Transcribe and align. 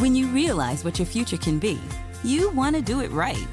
When 0.00 0.14
you 0.14 0.28
realize 0.28 0.82
what 0.82 0.98
your 0.98 1.04
future 1.04 1.36
can 1.36 1.58
be, 1.58 1.78
you 2.24 2.48
want 2.52 2.74
to 2.74 2.80
do 2.80 3.00
it 3.00 3.10
right. 3.10 3.46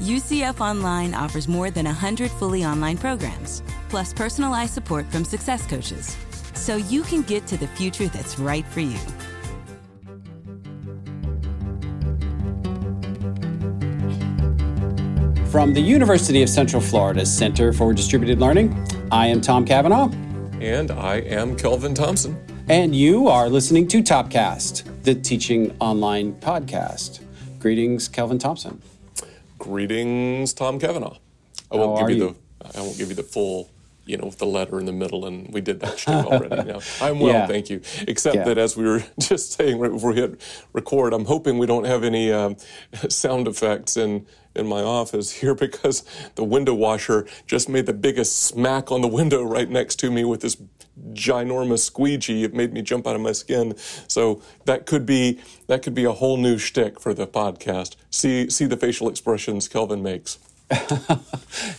UCF 0.00 0.60
Online 0.60 1.14
offers 1.14 1.46
more 1.46 1.70
than 1.70 1.86
100 1.86 2.28
fully 2.28 2.64
online 2.64 2.98
programs, 2.98 3.62
plus 3.88 4.12
personalized 4.12 4.74
support 4.74 5.06
from 5.12 5.24
success 5.24 5.64
coaches, 5.64 6.16
so 6.54 6.74
you 6.74 7.02
can 7.02 7.22
get 7.22 7.46
to 7.46 7.56
the 7.56 7.68
future 7.68 8.08
that's 8.08 8.36
right 8.40 8.66
for 8.66 8.80
you. 8.80 8.98
From 15.52 15.72
the 15.72 15.80
University 15.80 16.42
of 16.42 16.48
Central 16.48 16.82
Florida's 16.82 17.32
Center 17.32 17.72
for 17.72 17.92
Distributed 17.92 18.40
Learning, 18.40 18.74
I 19.12 19.28
am 19.28 19.40
Tom 19.40 19.64
Cavanaugh. 19.64 20.10
And 20.60 20.90
I 20.90 21.18
am 21.18 21.54
Kelvin 21.54 21.94
Thompson. 21.94 22.36
And 22.68 22.92
you 22.92 23.28
are 23.28 23.48
listening 23.48 23.86
to 23.88 24.02
Topcast, 24.02 24.91
the 25.02 25.14
teaching 25.14 25.74
online 25.80 26.34
podcast. 26.34 27.20
Greetings, 27.58 28.08
Kelvin 28.08 28.38
Thompson. 28.38 28.80
Greetings, 29.58 30.52
Tom 30.52 30.78
Cavanaugh. 30.78 31.16
I 31.70 31.76
won't 31.76 32.00
How 32.00 32.06
give 32.06 32.16
are 32.16 32.18
you, 32.26 32.36
the 32.60 32.78
I 32.78 32.82
won't 32.82 32.98
give 32.98 33.08
you 33.08 33.14
the 33.14 33.22
full, 33.22 33.70
you 34.04 34.16
know, 34.16 34.26
with 34.26 34.38
the 34.38 34.46
letter 34.46 34.78
in 34.78 34.86
the 34.86 34.92
middle, 34.92 35.26
and 35.26 35.52
we 35.52 35.60
did 35.60 35.80
that 35.80 35.98
shtick 35.98 36.14
already. 36.14 36.68
Now 36.70 36.80
I'm 37.00 37.18
well, 37.20 37.32
Yeah. 37.32 37.46
thank 37.46 37.70
you. 37.70 37.80
Except 38.06 38.36
Yeah. 38.36 38.44
that 38.44 38.58
as 38.58 38.76
we 38.76 38.84
were 38.84 39.04
just 39.18 39.52
saying 39.52 39.78
right 39.78 39.90
before 39.92 40.10
we 40.12 40.16
hit 40.20 40.40
record, 40.72 41.12
I'm 41.14 41.24
hoping 41.24 41.58
we 41.58 41.66
don't 41.66 41.84
have 41.84 42.04
any 42.04 42.32
um, 42.32 42.56
sound 43.08 43.48
effects 43.48 43.96
in 43.96 44.26
in 44.54 44.66
my 44.66 44.82
office 44.82 45.30
here 45.32 45.54
because 45.54 46.04
the 46.34 46.44
window 46.44 46.74
washer 46.74 47.26
just 47.46 47.70
made 47.70 47.86
the 47.86 47.92
biggest 47.94 48.36
smack 48.42 48.92
on 48.92 49.00
the 49.00 49.08
window 49.08 49.42
right 49.42 49.70
next 49.70 49.96
to 49.96 50.10
me 50.10 50.24
with 50.24 50.42
this 50.42 50.58
ginormous 51.12 51.80
squeegee. 51.80 52.44
It 52.44 52.54
made 52.54 52.72
me 52.72 52.82
jump 52.82 53.06
out 53.06 53.14
of 53.16 53.20
my 53.22 53.32
skin. 53.32 53.74
So 54.08 54.42
that 54.66 54.86
could 54.86 55.06
be 55.06 55.40
that 55.66 55.82
could 55.82 55.94
be 55.94 56.04
a 56.04 56.12
whole 56.12 56.36
new 56.36 56.58
shtick 56.58 57.00
for 57.00 57.14
the 57.14 57.26
podcast. 57.26 57.96
See 58.10 58.50
see 58.50 58.66
the 58.66 58.76
facial 58.76 59.08
expressions 59.08 59.68
Kelvin 59.68 60.02
makes. 60.02 60.38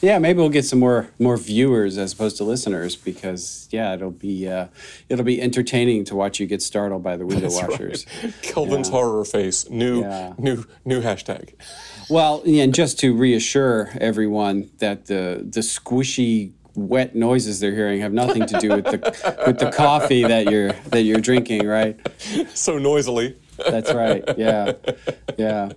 Yeah, 0.02 0.20
maybe 0.20 0.38
we'll 0.40 0.50
get 0.50 0.66
some 0.66 0.80
more 0.80 1.10
more 1.18 1.38
viewers 1.38 1.98
as 1.98 2.14
opposed 2.14 2.38
to 2.38 2.44
listeners 2.44 2.96
because 2.96 3.68
yeah, 3.72 3.94
it'll 3.94 4.12
be 4.12 4.48
uh, 4.48 4.68
it'll 5.10 5.26
be 5.26 5.42
entertaining 5.42 6.04
to 6.06 6.16
watch 6.16 6.40
you 6.40 6.46
get 6.46 6.62
startled 6.62 7.02
by 7.04 7.18
the 7.18 7.26
window 7.26 7.50
washers. 7.50 8.06
Kelvin's 8.42 8.90
horror 8.90 9.26
face. 9.26 9.70
New 9.70 10.02
Yeah. 10.02 10.34
new 10.38 10.66
new 10.86 11.02
hashtag. 11.02 11.54
Well, 12.10 12.44
and 12.46 12.74
just 12.74 13.00
to 13.00 13.16
reassure 13.16 13.92
everyone 14.00 14.70
that 14.80 15.06
the 15.08 15.42
the 15.44 15.62
squishy 15.62 16.52
wet 16.76 17.16
noises 17.16 17.60
they're 17.60 17.76
hearing 17.76 18.02
have 18.02 18.14
nothing 18.14 18.46
to 18.48 18.58
do 18.60 18.70
with 18.70 18.86
the 18.86 19.44
with 19.46 19.60
the 19.60 19.72
coffee 19.72 20.24
that 20.24 20.50
you're 20.50 20.74
that 20.90 21.04
you're 21.04 21.22
drinking, 21.22 21.68
right? 21.68 22.00
So 22.54 22.78
noisily. 22.78 23.38
That's 23.58 23.94
right. 23.94 24.24
Yeah. 24.38 24.74
Yeah. 25.38 25.70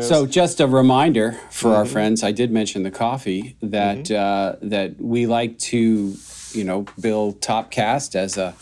So 0.00 0.26
just 0.26 0.60
a 0.60 0.66
reminder 0.66 1.38
for 1.50 1.74
our 1.74 1.84
friends, 1.84 2.22
I 2.22 2.32
did 2.32 2.50
mention 2.50 2.82
the 2.82 2.90
coffee 2.90 3.56
that 3.62 4.10
uh, 4.10 4.56
that 4.62 5.00
we 5.00 5.26
like 5.26 5.58
to, 5.58 6.14
you 6.52 6.64
know, 6.64 6.86
build 7.00 7.40
Topcast 7.40 8.14
as 8.14 8.36
a 8.36 8.54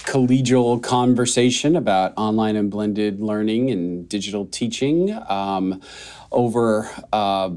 collegial 0.00 0.82
conversation 0.82 1.76
about 1.76 2.12
online 2.16 2.56
and 2.56 2.70
blended 2.70 3.20
learning 3.20 3.70
and 3.70 4.08
digital 4.08 4.46
teaching 4.46 5.12
um, 5.28 5.80
over. 6.32 6.90
Uh, 7.12 7.50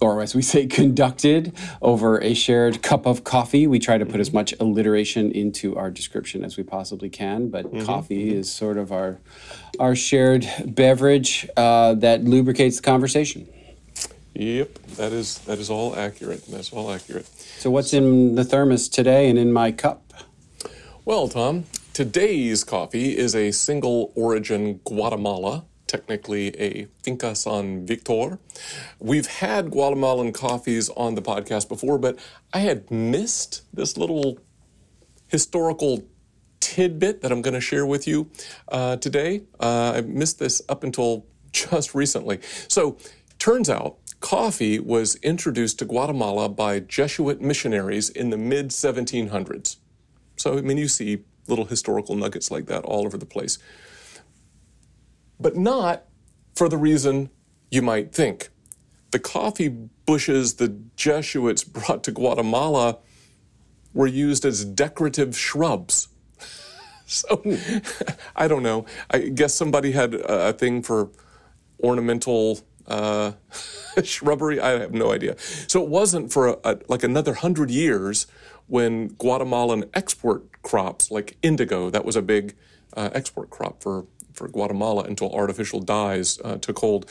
or 0.00 0.22
as 0.22 0.34
we 0.34 0.42
say, 0.42 0.66
conducted 0.66 1.52
over 1.82 2.22
a 2.22 2.34
shared 2.34 2.82
cup 2.82 3.06
of 3.06 3.24
coffee. 3.24 3.66
We 3.66 3.78
try 3.78 3.98
to 3.98 4.06
put 4.06 4.20
as 4.20 4.28
mm-hmm. 4.28 4.38
much 4.38 4.54
alliteration 4.60 5.32
into 5.32 5.76
our 5.76 5.90
description 5.90 6.44
as 6.44 6.56
we 6.56 6.62
possibly 6.62 7.10
can, 7.10 7.48
but 7.48 7.66
mm-hmm. 7.66 7.84
coffee 7.84 8.28
mm-hmm. 8.28 8.38
is 8.38 8.52
sort 8.52 8.78
of 8.78 8.92
our 8.92 9.18
our 9.80 9.94
shared 9.94 10.46
beverage 10.66 11.48
uh, 11.56 11.94
that 11.94 12.24
lubricates 12.24 12.76
the 12.76 12.82
conversation. 12.82 13.48
Yep, 14.34 14.74
that 14.96 15.12
is 15.12 15.38
that 15.40 15.58
is 15.58 15.68
all 15.68 15.96
accurate. 15.96 16.46
That's 16.46 16.72
all 16.72 16.92
accurate. 16.92 17.26
So, 17.58 17.70
what's 17.70 17.92
in 17.92 18.36
the 18.36 18.44
thermos 18.44 18.88
today 18.88 19.28
and 19.28 19.38
in 19.38 19.52
my 19.52 19.72
cup? 19.72 20.12
Well, 21.04 21.26
Tom, 21.26 21.64
today's 21.92 22.62
coffee 22.62 23.16
is 23.16 23.34
a 23.34 23.50
single 23.50 24.12
origin 24.14 24.74
Guatemala, 24.84 25.64
technically 25.88 26.48
a 26.60 26.86
Finca 27.02 27.34
San 27.34 27.86
Victor. 27.86 28.38
We've 29.00 29.26
had 29.26 29.70
Guatemalan 29.70 30.32
coffees 30.32 30.88
on 30.90 31.14
the 31.14 31.22
podcast 31.22 31.68
before, 31.68 31.98
but 31.98 32.18
I 32.52 32.60
had 32.60 32.90
missed 32.90 33.62
this 33.74 33.96
little 33.96 34.38
historical 35.26 36.04
tidbit 36.60 37.22
that 37.22 37.32
I'm 37.32 37.42
going 37.42 37.54
to 37.54 37.60
share 37.60 37.86
with 37.86 38.06
you 38.06 38.30
uh, 38.68 38.96
today. 38.96 39.42
Uh, 39.58 39.94
I 39.96 40.00
missed 40.02 40.38
this 40.38 40.62
up 40.68 40.84
until 40.84 41.26
just 41.52 41.94
recently. 41.94 42.40
So, 42.68 42.98
turns 43.38 43.70
out 43.70 43.96
coffee 44.20 44.78
was 44.78 45.14
introduced 45.16 45.78
to 45.78 45.84
Guatemala 45.84 46.48
by 46.48 46.80
Jesuit 46.80 47.40
missionaries 47.40 48.10
in 48.10 48.30
the 48.30 48.36
mid 48.36 48.68
1700s. 48.68 49.76
So, 50.36 50.58
I 50.58 50.60
mean, 50.60 50.78
you 50.78 50.88
see 50.88 51.24
little 51.46 51.64
historical 51.64 52.14
nuggets 52.14 52.50
like 52.50 52.66
that 52.66 52.84
all 52.84 53.06
over 53.06 53.16
the 53.16 53.26
place. 53.26 53.58
But 55.40 55.56
not 55.56 56.04
for 56.54 56.68
the 56.68 56.76
reason 56.76 57.30
you 57.70 57.82
might 57.82 58.12
think. 58.12 58.48
The 59.10 59.18
coffee 59.18 59.68
bushes 59.68 60.54
the 60.54 60.76
Jesuits 60.96 61.64
brought 61.64 62.02
to 62.04 62.12
Guatemala 62.12 62.98
were 63.94 64.06
used 64.06 64.44
as 64.44 64.64
decorative 64.64 65.36
shrubs. 65.36 66.08
So, 67.10 67.42
I 68.36 68.48
don't 68.48 68.62
know. 68.62 68.84
I 69.10 69.20
guess 69.20 69.54
somebody 69.54 69.92
had 69.92 70.12
a, 70.12 70.52
thing 70.52 70.82
for 70.82 71.08
ornamental 71.82 72.60
uh, 72.86 73.32
shrubbery. 74.04 74.60
I 74.60 74.78
have 74.80 74.92
no 74.92 75.10
idea. 75.10 75.36
So 75.38 75.82
it 75.82 75.88
wasn't 75.88 76.30
for 76.30 76.48
a, 76.48 76.56
a, 76.64 76.78
like 76.86 77.02
another 77.02 77.32
hundred 77.32 77.70
years 77.70 78.26
when 78.66 79.08
Guatemalan 79.08 79.86
export 79.94 80.60
crops 80.62 81.10
like 81.10 81.38
indigo, 81.40 81.88
that 81.88 82.04
was 82.04 82.14
a 82.14 82.20
big 82.20 82.54
uh, 82.94 83.08
export 83.14 83.48
crop 83.48 83.82
for, 83.82 84.04
for 84.38 84.48
Guatemala 84.48 85.04
until 85.04 85.32
artificial 85.34 85.80
dyes 85.80 86.38
uh, 86.44 86.56
took 86.56 86.78
hold. 86.78 87.10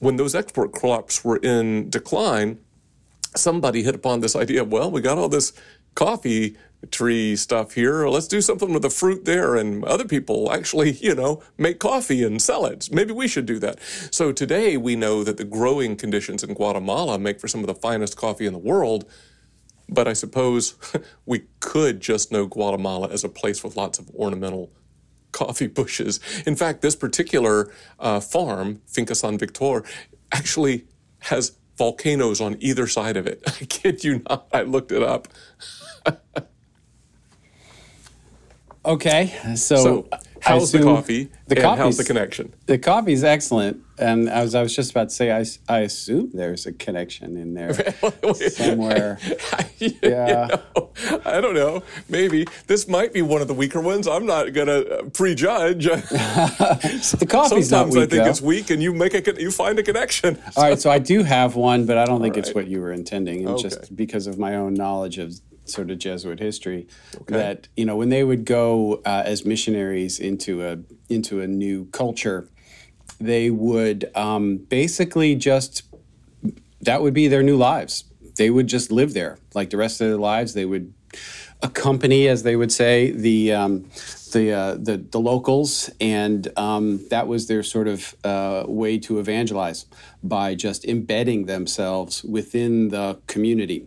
When 0.00 0.16
those 0.16 0.34
export 0.34 0.72
crops 0.72 1.24
were 1.24 1.36
in 1.36 1.90
decline, 1.90 2.58
somebody 3.36 3.82
hit 3.82 3.94
upon 3.94 4.20
this 4.20 4.34
idea 4.34 4.64
well, 4.64 4.90
we 4.90 5.00
got 5.00 5.18
all 5.18 5.28
this 5.28 5.52
coffee 5.94 6.56
tree 6.90 7.34
stuff 7.34 7.72
here. 7.72 8.06
Let's 8.08 8.28
do 8.28 8.40
something 8.40 8.72
with 8.72 8.82
the 8.82 8.90
fruit 8.90 9.24
there. 9.24 9.56
And 9.56 9.84
other 9.84 10.04
people 10.04 10.52
actually, 10.52 10.92
you 10.92 11.14
know, 11.14 11.42
make 11.56 11.80
coffee 11.80 12.22
and 12.22 12.40
sell 12.40 12.66
it. 12.66 12.88
Maybe 12.92 13.12
we 13.12 13.28
should 13.28 13.46
do 13.46 13.58
that. 13.58 13.80
So 14.10 14.32
today 14.32 14.76
we 14.76 14.96
know 14.96 15.24
that 15.24 15.36
the 15.36 15.44
growing 15.44 15.96
conditions 15.96 16.42
in 16.42 16.54
Guatemala 16.54 17.18
make 17.18 17.40
for 17.40 17.48
some 17.48 17.60
of 17.60 17.66
the 17.66 17.74
finest 17.74 18.16
coffee 18.16 18.46
in 18.46 18.52
the 18.52 18.58
world. 18.58 19.04
But 19.88 20.06
I 20.06 20.12
suppose 20.12 20.76
we 21.26 21.46
could 21.60 22.00
just 22.00 22.30
know 22.30 22.46
Guatemala 22.46 23.08
as 23.08 23.24
a 23.24 23.28
place 23.28 23.64
with 23.64 23.76
lots 23.76 23.98
of 23.98 24.08
ornamental 24.10 24.70
coffee 25.32 25.66
bushes. 25.66 26.20
In 26.46 26.56
fact, 26.56 26.82
this 26.82 26.96
particular 26.96 27.72
uh, 27.98 28.20
farm, 28.20 28.80
Finca 28.86 29.14
San 29.14 29.38
Victor, 29.38 29.84
actually 30.32 30.84
has 31.20 31.52
volcanoes 31.76 32.40
on 32.40 32.56
either 32.60 32.86
side 32.86 33.16
of 33.16 33.26
it. 33.26 33.42
I 33.46 33.64
kid 33.64 34.04
you 34.04 34.22
not. 34.28 34.48
I 34.52 34.62
looked 34.62 34.92
it 34.92 35.02
up. 35.02 35.28
Okay, 38.84 39.34
so, 39.54 39.76
So, 39.76 40.08
I 40.48 40.52
how's 40.52 40.72
the 40.72 40.82
coffee? 40.82 41.28
The 41.46 41.56
and 41.66 41.78
how's 41.78 41.96
the 41.96 42.04
connection? 42.04 42.54
The 42.66 42.78
coffee's 42.78 43.24
excellent, 43.24 43.80
and 43.98 44.28
as 44.28 44.54
I 44.54 44.62
was 44.62 44.74
just 44.74 44.90
about 44.90 45.08
to 45.10 45.14
say, 45.14 45.30
I 45.68 45.80
assume 45.80 46.30
there's 46.34 46.66
a 46.66 46.72
connection 46.72 47.36
in 47.36 47.54
there 47.54 47.72
somewhere. 48.50 49.18
You 49.80 49.92
Yeah. 50.02 50.48
know, 50.74 50.90
I 51.24 51.40
don't 51.40 51.54
know. 51.54 51.84
Maybe 52.08 52.46
this 52.66 52.88
might 52.88 53.12
be 53.12 53.22
one 53.22 53.40
of 53.40 53.46
the 53.46 53.54
weaker 53.54 53.80
ones. 53.80 54.08
I'm 54.08 54.26
not 54.26 54.52
gonna 54.52 54.80
uh, 54.80 55.02
prejudge. 55.10 55.84
The 55.84 57.26
coffee's 57.28 57.68
Sometimes 57.68 57.70
not 57.70 58.02
I 58.02 58.06
think 58.06 58.10
though. 58.10 58.24
it's 58.30 58.40
weak, 58.42 58.70
and 58.70 58.82
you 58.82 58.92
make 58.92 59.14
a 59.14 59.40
you 59.40 59.52
find 59.52 59.78
a 59.78 59.84
connection. 59.84 60.36
All 60.56 60.64
right, 60.64 60.80
so 60.80 60.90
I 60.90 60.98
do 60.98 61.22
have 61.22 61.54
one, 61.54 61.86
but 61.86 61.96
I 61.96 62.06
don't 62.06 62.20
think 62.20 62.36
it's 62.36 62.54
what 62.54 62.66
you 62.66 62.80
were 62.80 62.92
intending, 62.92 63.40
and 63.40 63.50
Okay. 63.50 63.62
just 63.68 63.94
because 63.94 64.26
of 64.26 64.36
my 64.36 64.56
own 64.56 64.74
knowledge 64.74 65.18
of 65.18 65.40
sort 65.70 65.90
of 65.90 65.98
Jesuit 65.98 66.38
history, 66.38 66.86
that 67.26 67.68
you 67.76 67.84
know 67.84 67.96
when 67.96 68.08
they 68.08 68.24
would 68.24 68.44
go 68.44 69.00
uh, 69.04 69.22
as 69.24 69.44
missionaries 69.44 70.18
into 70.18 70.64
a 70.64 70.78
into 71.08 71.40
a 71.40 71.46
new 71.46 71.86
culture, 71.86 72.48
they 73.20 73.50
would 73.50 74.10
um, 74.14 74.58
basically 74.58 75.34
just 75.34 75.82
that 76.80 77.02
would 77.02 77.14
be 77.14 77.28
their 77.28 77.42
new 77.42 77.56
lives. 77.56 78.04
They 78.36 78.50
would 78.50 78.68
just 78.68 78.92
live 78.92 79.14
there 79.14 79.38
like 79.54 79.70
the 79.70 79.76
rest 79.76 80.00
of 80.00 80.08
their 80.08 80.16
lives. 80.16 80.54
They 80.54 80.64
would 80.64 80.92
accompany, 81.62 82.28
as 82.28 82.42
they 82.42 82.56
would 82.56 82.72
say, 82.72 83.10
the 83.10 83.52
um, 83.52 83.90
the, 84.32 84.52
uh, 84.52 84.74
the 84.74 84.98
the 84.98 85.20
locals, 85.20 85.90
and 86.00 86.46
um, 86.58 87.06
that 87.08 87.26
was 87.26 87.48
their 87.48 87.62
sort 87.62 87.88
of 87.88 88.14
uh, 88.24 88.64
way 88.66 88.98
to 88.98 89.18
evangelize 89.18 89.86
by 90.22 90.54
just 90.54 90.84
embedding 90.84 91.46
themselves 91.46 92.22
within 92.24 92.88
the 92.88 93.18
community. 93.26 93.86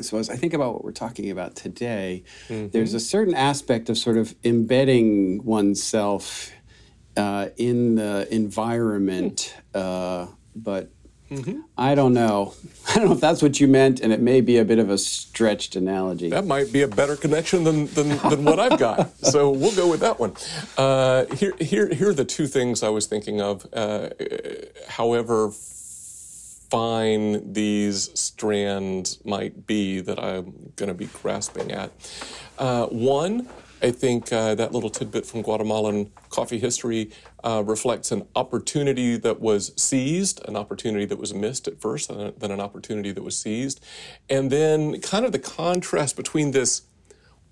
So 0.00 0.18
as 0.18 0.30
I 0.30 0.36
think 0.36 0.54
about 0.54 0.74
what 0.74 0.84
we're 0.84 0.92
talking 0.92 1.30
about 1.30 1.54
today, 1.56 2.24
there's 2.48 2.94
a 2.94 3.00
certain 3.00 3.34
aspect 3.34 3.88
of 3.88 3.96
sort 3.98 4.16
of 4.16 4.34
embedding 4.44 5.44
oneself 5.44 6.50
uh, 7.16 7.48
in 7.56 7.96
the 7.96 8.26
environment, 8.30 9.54
uh, 9.74 10.26
but 10.56 10.90
I 11.78 11.94
don't 11.94 12.12
know. 12.12 12.54
I 12.88 12.94
don't 12.96 13.06
know 13.06 13.12
if 13.14 13.20
that's 13.20 13.42
what 13.42 13.60
you 13.60 13.68
meant, 13.68 14.00
and 14.00 14.12
it 14.12 14.20
may 14.20 14.40
be 14.40 14.58
a 14.58 14.64
bit 14.64 14.78
of 14.78 14.90
a 14.90 14.98
stretched 14.98 15.76
analogy. 15.76 16.28
That 16.28 16.46
might 16.46 16.72
be 16.72 16.82
a 16.82 16.88
better 16.88 17.16
connection 17.16 17.64
than, 17.64 17.86
than, 17.86 18.08
than 18.28 18.44
what 18.44 18.58
I've 18.58 18.78
got. 18.78 19.10
So 19.22 19.50
we'll 19.50 19.74
go 19.74 19.88
with 19.88 20.00
that 20.00 20.18
one. 20.20 20.34
Uh, 20.76 21.24
here, 21.36 21.54
here, 21.58 21.88
here 21.88 22.10
are 22.10 22.14
the 22.14 22.24
two 22.24 22.46
things 22.46 22.82
I 22.82 22.90
was 22.90 23.06
thinking 23.06 23.40
of. 23.40 23.66
Uh, 23.72 24.10
however 24.88 25.52
fine 26.72 27.52
these 27.52 28.18
strands 28.18 29.22
might 29.26 29.66
be 29.66 30.00
that 30.00 30.18
I'm 30.18 30.72
going 30.76 30.88
to 30.88 30.94
be 30.94 31.04
grasping 31.04 31.70
at. 31.70 31.92
Uh, 32.58 32.86
one, 32.86 33.46
I 33.82 33.90
think 33.90 34.32
uh, 34.32 34.54
that 34.54 34.72
little 34.72 34.88
tidbit 34.88 35.26
from 35.26 35.42
Guatemalan 35.42 36.10
coffee 36.30 36.58
history 36.58 37.10
uh, 37.44 37.62
reflects 37.66 38.10
an 38.10 38.26
opportunity 38.34 39.18
that 39.18 39.38
was 39.38 39.74
seized, 39.76 40.40
an 40.48 40.56
opportunity 40.56 41.04
that 41.04 41.18
was 41.18 41.34
missed 41.34 41.68
at 41.68 41.78
first, 41.78 42.08
and 42.08 42.32
then 42.38 42.50
an 42.50 42.60
opportunity 42.60 43.12
that 43.12 43.22
was 43.22 43.36
seized. 43.36 43.84
And 44.30 44.50
then 44.50 44.98
kind 45.02 45.26
of 45.26 45.32
the 45.32 45.38
contrast 45.38 46.16
between 46.16 46.52
this 46.52 46.84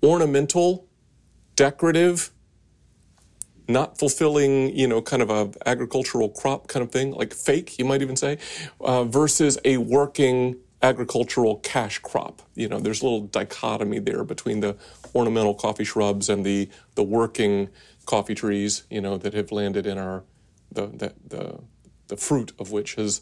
ornamental, 0.01 0.87
decorative, 1.55 2.31
not 3.71 3.97
fulfilling, 3.97 4.75
you 4.75 4.87
know, 4.87 5.01
kind 5.01 5.21
of 5.21 5.29
a 5.29 5.51
agricultural 5.65 6.29
crop 6.29 6.67
kind 6.67 6.83
of 6.83 6.91
thing, 6.91 7.11
like 7.11 7.33
fake, 7.33 7.77
you 7.79 7.85
might 7.85 8.01
even 8.01 8.15
say, 8.15 8.37
uh, 8.79 9.03
versus 9.03 9.57
a 9.65 9.77
working 9.77 10.57
agricultural 10.81 11.57
cash 11.57 11.99
crop. 11.99 12.41
You 12.55 12.67
know, 12.67 12.79
there's 12.79 13.01
a 13.01 13.05
little 13.05 13.21
dichotomy 13.21 13.99
there 13.99 14.23
between 14.23 14.61
the 14.61 14.77
ornamental 15.13 15.53
coffee 15.53 15.83
shrubs 15.83 16.29
and 16.29 16.45
the 16.45 16.69
the 16.95 17.03
working 17.03 17.69
coffee 18.05 18.35
trees. 18.35 18.83
You 18.89 19.01
know, 19.01 19.17
that 19.17 19.33
have 19.33 19.51
landed 19.51 19.85
in 19.85 19.97
our 19.97 20.23
the 20.71 20.87
the 20.87 21.13
the, 21.27 21.59
the 22.07 22.17
fruit 22.17 22.53
of 22.59 22.71
which 22.71 22.95
has 22.95 23.21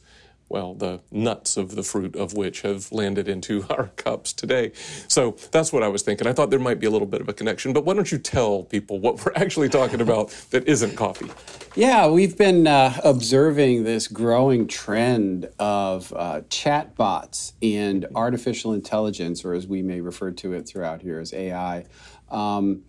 well, 0.50 0.74
the 0.74 1.00
nuts 1.12 1.58
of 1.58 1.76
the 1.76 1.84
fruit 1.84 2.16
of 2.16 2.34
which 2.34 2.62
have 2.62 2.92
landed 2.92 3.28
into 3.28 3.66
our 3.70 3.88
cups 3.96 4.34
today. 4.34 4.72
So 5.08 5.38
that's 5.52 5.72
what 5.72 5.84
I 5.84 5.88
was 5.88 6.02
thinking. 6.02 6.28
I 6.28 6.34
thought 6.34 6.50
there 6.50 6.60
might 6.60 6.80
be 6.80 6.88
a 6.88 6.90
little 6.90 7.08
bit 7.08 7.22
of 7.22 7.30
a 7.30 7.34
connection, 7.34 7.72
but 7.72 7.86
why 7.86 7.94
don't 7.94 8.12
you 8.12 8.18
tell 8.18 8.64
people 8.64 9.00
what 9.00 9.24
we're 9.24 9.32
actually 9.36 9.70
talking 9.70 10.02
about 10.02 10.30
that 10.50 10.68
isn't 10.68 10.96
coffee? 10.96 11.30
Yeah, 11.76 12.08
we've 12.10 12.38
been 12.38 12.66
uh, 12.66 13.00
observing 13.04 13.84
this 13.84 14.08
growing 14.08 14.68
trend 14.68 15.50
of 15.60 16.12
uh, 16.16 16.42
chatbots 16.50 17.54
and 17.62 18.08
artificial 18.16 18.74
intelligence, 18.74 19.46
or 19.46 19.54
as 19.54 19.68
we 19.68 19.84
may 19.84 20.02
refer 20.02 20.32
to 20.32 20.54
it 20.54 20.68
throughout 20.68 21.02
here 21.02 21.20
as 21.20 21.32
AI, 21.32 21.86
um, 22.30 22.84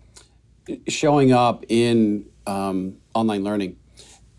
showing 0.87 1.31
up 1.31 1.63
in 1.69 2.25
um, 2.47 2.97
online 3.13 3.43
learning. 3.43 3.77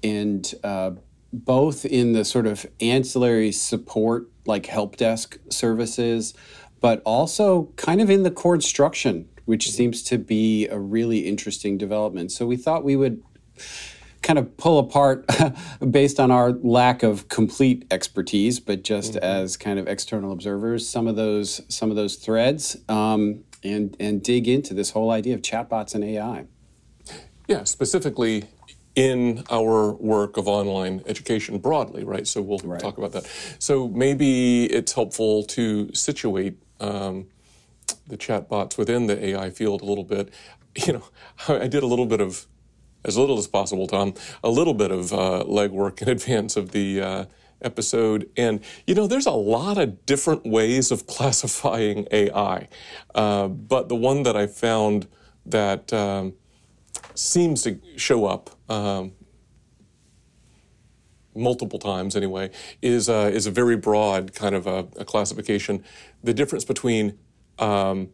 And 0.02 0.52
uh, 0.64 0.92
both 1.32 1.84
in 1.84 2.12
the 2.12 2.24
sort 2.24 2.46
of 2.46 2.66
ancillary 2.80 3.52
support 3.52 4.28
like 4.46 4.66
help 4.66 4.96
desk 4.96 5.38
services, 5.50 6.34
but 6.80 7.00
also 7.04 7.72
kind 7.76 8.00
of 8.00 8.10
in 8.10 8.22
the 8.22 8.30
core 8.30 8.54
instruction, 8.54 9.28
which 9.44 9.70
seems 9.70 10.02
to 10.02 10.18
be 10.18 10.66
a 10.68 10.78
really 10.78 11.20
interesting 11.20 11.78
development. 11.78 12.32
So 12.32 12.46
we 12.46 12.56
thought 12.56 12.84
we 12.84 12.96
would 12.96 13.22
kind 14.22 14.38
of 14.38 14.56
pull 14.56 14.78
apart 14.78 15.26
based 15.90 16.20
on 16.20 16.30
our 16.30 16.52
lack 16.52 17.02
of 17.02 17.28
complete 17.28 17.86
expertise, 17.90 18.60
but 18.60 18.82
just 18.82 19.14
mm-hmm. 19.14 19.24
as 19.24 19.56
kind 19.56 19.78
of 19.78 19.88
external 19.88 20.32
observers, 20.32 20.88
some 20.88 21.06
of 21.06 21.16
those 21.16 21.60
some 21.68 21.90
of 21.90 21.96
those 21.96 22.16
threads, 22.16 22.76
um, 22.88 23.44
and 23.62 23.96
and 23.98 24.22
dig 24.22 24.48
into 24.48 24.74
this 24.74 24.90
whole 24.90 25.10
idea 25.10 25.34
of 25.34 25.42
chatbots 25.42 25.94
and 25.94 26.04
AI. 26.04 26.46
Yeah, 27.48 27.64
specifically 27.64 28.44
in 28.94 29.44
our 29.50 29.92
work 29.92 30.36
of 30.36 30.46
online 30.46 31.02
education 31.06 31.58
broadly, 31.58 32.04
right? 32.04 32.26
So 32.26 32.42
we'll 32.42 32.58
right. 32.58 32.80
talk 32.80 32.98
about 32.98 33.12
that. 33.12 33.26
So 33.58 33.88
maybe 33.88 34.66
it's 34.66 34.92
helpful 34.92 35.44
to 35.44 35.92
situate 35.94 36.58
um, 36.80 37.26
the 38.06 38.18
chatbots 38.18 38.76
within 38.76 39.06
the 39.06 39.24
AI 39.24 39.50
field 39.50 39.82
a 39.82 39.84
little 39.84 40.04
bit. 40.04 40.32
You 40.86 40.94
know, 40.94 41.04
I 41.48 41.68
did 41.68 41.82
a 41.82 41.86
little 41.86 42.06
bit 42.06 42.22
of, 42.22 42.46
as 43.04 43.18
little 43.18 43.36
as 43.36 43.46
possible, 43.46 43.86
Tom, 43.86 44.14
a 44.42 44.48
little 44.48 44.72
bit 44.72 44.90
of 44.90 45.12
uh, 45.12 45.44
legwork 45.46 46.00
in 46.00 46.08
advance 46.16 46.56
of 46.56 46.70
the 46.70 46.98
uh, 46.98 47.24
episode. 47.60 48.30
And, 48.38 48.60
you 48.86 48.94
know, 48.94 49.06
there's 49.06 49.26
a 49.26 49.32
lot 49.32 49.76
of 49.76 50.06
different 50.06 50.46
ways 50.46 50.90
of 50.90 51.06
classifying 51.14 52.08
AI. 52.10 52.68
Uh, 53.14 53.48
but 53.48 53.90
the 53.90 53.96
one 53.96 54.22
that 54.22 54.34
I 54.34 54.46
found 54.46 55.08
that 55.44 55.92
um, 55.92 56.32
seems 57.14 57.62
to 57.62 57.78
show 57.96 58.26
up 58.26 58.50
um, 58.70 59.12
multiple 61.34 61.78
times 61.78 62.14
anyway, 62.16 62.50
is, 62.80 63.08
uh, 63.08 63.30
is 63.32 63.46
a 63.46 63.50
very 63.50 63.76
broad 63.76 64.34
kind 64.34 64.54
of 64.54 64.66
a, 64.66 64.86
a 64.98 65.04
classification. 65.04 65.82
The 66.22 66.34
difference 66.34 66.64
between 66.64 67.18
um, 67.58 68.10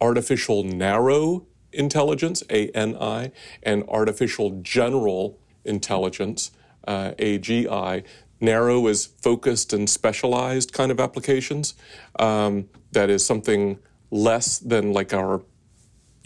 artificial 0.00 0.64
narrow 0.64 1.46
intelligence, 1.72 2.42
ANI, 2.50 3.30
and 3.62 3.84
artificial 3.88 4.60
general 4.62 5.38
intelligence, 5.64 6.50
uh, 6.86 7.12
AGI. 7.18 8.04
Narrow 8.40 8.86
is 8.86 9.06
focused 9.06 9.72
and 9.72 9.88
specialized 9.88 10.72
kind 10.72 10.90
of 10.90 11.00
applications. 11.00 11.74
Um, 12.18 12.68
that 12.92 13.10
is 13.10 13.24
something 13.24 13.78
less 14.10 14.58
than 14.58 14.92
like 14.92 15.12
our 15.12 15.42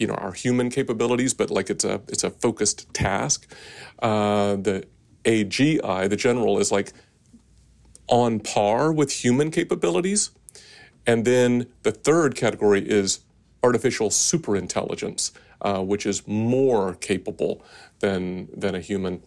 you 0.01 0.07
know 0.07 0.15
our 0.15 0.33
human 0.33 0.71
capabilities, 0.71 1.33
but 1.33 1.51
like 1.51 1.69
it's 1.69 1.85
a 1.85 2.01
it's 2.07 2.23
a 2.23 2.31
focused 2.31 2.91
task. 2.93 3.53
Uh, 3.99 4.55
the 4.55 4.87
AGI, 5.25 6.09
the 6.09 6.15
general, 6.15 6.57
is 6.57 6.71
like 6.71 6.91
on 8.07 8.39
par 8.39 8.91
with 8.91 9.11
human 9.23 9.51
capabilities, 9.51 10.31
and 11.05 11.23
then 11.23 11.67
the 11.83 11.91
third 11.91 12.35
category 12.35 12.81
is 12.81 13.19
artificial 13.63 14.09
superintelligence, 14.09 15.31
uh, 15.61 15.81
which 15.83 16.07
is 16.07 16.27
more 16.27 16.95
capable 16.95 17.63
than 17.99 18.49
than 18.57 18.73
a 18.73 18.81
human. 18.81 19.21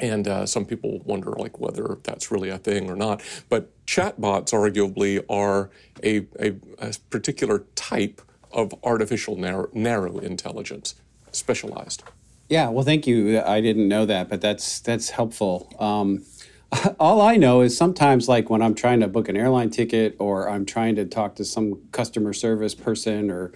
And 0.00 0.28
uh, 0.28 0.46
some 0.46 0.64
people 0.64 1.00
wonder, 1.00 1.32
like, 1.32 1.58
whether 1.58 1.98
that's 2.04 2.30
really 2.30 2.50
a 2.50 2.58
thing 2.58 2.88
or 2.88 2.94
not. 2.94 3.20
But 3.48 3.84
chatbots, 3.84 4.52
arguably, 4.52 5.24
are 5.28 5.70
a, 6.04 6.18
a, 6.38 6.54
a 6.78 6.94
particular 7.10 7.64
type 7.74 8.22
of 8.52 8.74
artificial 8.82 9.36
narrow, 9.36 9.68
narrow 9.72 10.18
intelligence, 10.18 10.94
specialized. 11.32 12.02
Yeah, 12.48 12.70
well, 12.70 12.84
thank 12.84 13.06
you. 13.06 13.40
I 13.40 13.60
didn't 13.60 13.88
know 13.88 14.06
that, 14.06 14.28
but 14.28 14.40
that's 14.40 14.80
that's 14.80 15.10
helpful. 15.10 15.70
Um, 15.78 16.24
all 17.00 17.20
I 17.20 17.36
know 17.36 17.60
is 17.60 17.76
sometimes, 17.76 18.28
like 18.28 18.50
when 18.50 18.62
I'm 18.62 18.74
trying 18.74 19.00
to 19.00 19.08
book 19.08 19.28
an 19.28 19.36
airline 19.36 19.70
ticket, 19.70 20.16
or 20.18 20.48
I'm 20.48 20.64
trying 20.64 20.96
to 20.96 21.04
talk 21.04 21.36
to 21.36 21.44
some 21.44 21.80
customer 21.92 22.32
service 22.32 22.74
person, 22.74 23.30
or 23.30 23.52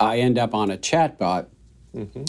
I 0.00 0.18
end 0.18 0.38
up 0.38 0.54
on 0.54 0.70
a 0.70 0.78
chatbot, 0.78 1.46
mm-hmm. 1.94 2.24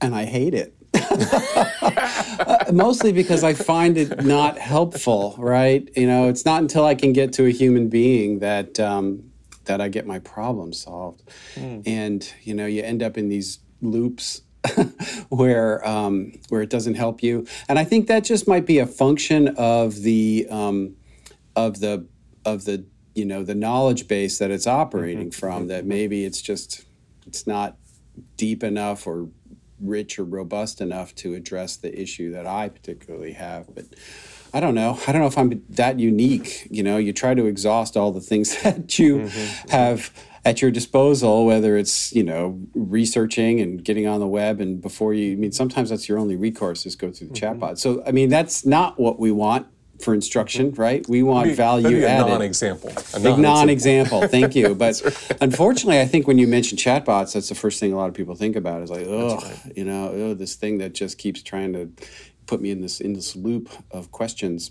and 0.00 0.14
I 0.14 0.24
hate 0.24 0.54
it. 0.54 0.72
Mostly 2.72 3.12
because 3.12 3.44
I 3.44 3.52
find 3.52 3.98
it 3.98 4.24
not 4.24 4.58
helpful, 4.58 5.34
right? 5.38 5.88
You 5.94 6.06
know, 6.06 6.28
it's 6.28 6.44
not 6.44 6.62
until 6.62 6.84
I 6.84 6.94
can 6.94 7.12
get 7.12 7.34
to 7.34 7.44
a 7.44 7.50
human 7.50 7.88
being 7.88 8.38
that 8.38 8.80
um, 8.80 9.30
that 9.66 9.80
I 9.80 9.88
get 9.88 10.06
my 10.06 10.18
problem 10.18 10.72
solved. 10.72 11.22
Mm. 11.54 11.82
And 11.86 12.32
you 12.42 12.54
know, 12.54 12.66
you 12.66 12.82
end 12.82 13.02
up 13.02 13.18
in 13.18 13.28
these 13.28 13.58
loops 13.80 14.42
where 15.28 15.86
um, 15.86 16.32
where 16.48 16.62
it 16.62 16.70
doesn't 16.70 16.94
help 16.94 17.22
you. 17.22 17.46
And 17.68 17.78
I 17.78 17.84
think 17.84 18.06
that 18.08 18.24
just 18.24 18.48
might 18.48 18.66
be 18.66 18.78
a 18.78 18.86
function 18.86 19.48
of 19.56 20.02
the 20.02 20.46
um, 20.50 20.96
of 21.54 21.80
the 21.80 22.06
of 22.44 22.64
the 22.64 22.84
you 23.14 23.24
know 23.24 23.42
the 23.42 23.54
knowledge 23.54 24.08
base 24.08 24.38
that 24.38 24.50
it's 24.50 24.66
operating 24.66 25.30
mm-hmm. 25.30 25.38
from. 25.38 25.68
That 25.68 25.86
maybe 25.86 26.24
it's 26.24 26.40
just 26.40 26.84
it's 27.26 27.46
not 27.46 27.76
deep 28.36 28.62
enough 28.62 29.06
or 29.06 29.28
rich 29.80 30.18
or 30.18 30.24
robust 30.24 30.80
enough 30.80 31.14
to 31.14 31.34
address 31.34 31.76
the 31.76 32.00
issue 32.00 32.32
that 32.32 32.46
I 32.46 32.68
particularly 32.68 33.32
have. 33.32 33.74
But 33.74 33.86
I 34.52 34.60
don't 34.60 34.74
know. 34.74 34.98
I 35.06 35.12
don't 35.12 35.20
know 35.20 35.26
if 35.26 35.38
I'm 35.38 35.62
that 35.70 35.98
unique. 35.98 36.66
You 36.70 36.82
know, 36.82 36.96
you 36.96 37.12
try 37.12 37.34
to 37.34 37.46
exhaust 37.46 37.96
all 37.96 38.12
the 38.12 38.20
things 38.20 38.60
that 38.62 38.98
you 38.98 39.18
mm-hmm. 39.18 39.68
have 39.70 40.12
at 40.44 40.62
your 40.62 40.70
disposal, 40.70 41.44
whether 41.44 41.76
it's 41.76 42.12
you 42.14 42.22
know 42.22 42.60
researching 42.74 43.60
and 43.60 43.84
getting 43.84 44.06
on 44.06 44.20
the 44.20 44.26
web, 44.28 44.60
and 44.60 44.80
before 44.80 45.12
you, 45.12 45.32
I 45.32 45.36
mean, 45.36 45.52
sometimes 45.52 45.90
that's 45.90 46.08
your 46.08 46.18
only 46.18 46.36
recourse 46.36 46.86
is 46.86 46.94
go 46.94 47.10
through 47.10 47.28
the 47.28 47.34
mm-hmm. 47.34 47.62
chatbot. 47.62 47.78
So 47.78 48.02
I 48.06 48.12
mean, 48.12 48.28
that's 48.28 48.64
not 48.64 48.98
what 48.98 49.18
we 49.18 49.32
want 49.32 49.66
for 50.00 50.14
instruction, 50.14 50.72
mm-hmm. 50.72 50.80
right? 50.80 51.08
We 51.08 51.22
want 51.22 51.46
maybe, 51.46 51.56
value 51.56 51.88
maybe 51.88 52.02
a 52.04 52.08
added. 52.08 52.30
Non-example. 52.30 52.92
A 53.14 53.20
Big 53.20 53.38
non-example. 53.38 54.28
Thank 54.28 54.54
you. 54.54 54.74
But 54.86 55.00
right. 55.02 55.38
unfortunately, 55.40 56.00
I 56.00 56.06
think 56.06 56.26
when 56.26 56.38
you 56.38 56.46
mention 56.46 56.76
chatbots, 56.76 57.32
that's 57.32 57.48
the 57.48 57.54
first 57.54 57.80
thing 57.80 57.92
a 57.92 57.96
lot 57.96 58.08
of 58.08 58.14
people 58.14 58.34
think 58.34 58.56
about 58.56 58.82
is 58.82 58.90
like, 58.90 59.06
oh, 59.06 59.36
right. 59.36 59.72
you 59.74 59.84
know, 59.84 60.10
oh, 60.10 60.34
this 60.34 60.54
thing 60.54 60.78
that 60.78 60.94
just 60.94 61.18
keeps 61.18 61.42
trying 61.42 61.72
to 61.72 61.90
put 62.46 62.60
me 62.60 62.70
in 62.70 62.80
this 62.80 63.00
in 63.00 63.12
this 63.12 63.36
loop 63.36 63.70
of 63.90 64.10
questions. 64.10 64.70